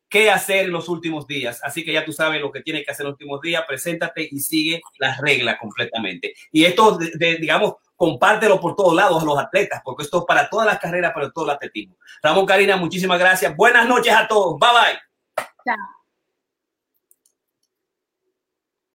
[0.09, 1.59] ¿Qué hacer en los últimos días?
[1.63, 3.63] Así que ya tú sabes lo que tienes que hacer en los últimos días.
[3.67, 6.33] Preséntate y sigue las reglas completamente.
[6.51, 10.67] Y esto, digamos, compártelo por todos lados a los atletas, porque esto es para todas
[10.67, 11.97] las carreras, para todo el atletismo.
[12.21, 13.55] Ramón Karina, muchísimas gracias.
[13.55, 14.57] Buenas noches a todos.
[14.59, 15.45] Bye bye.
[15.65, 15.96] Chao.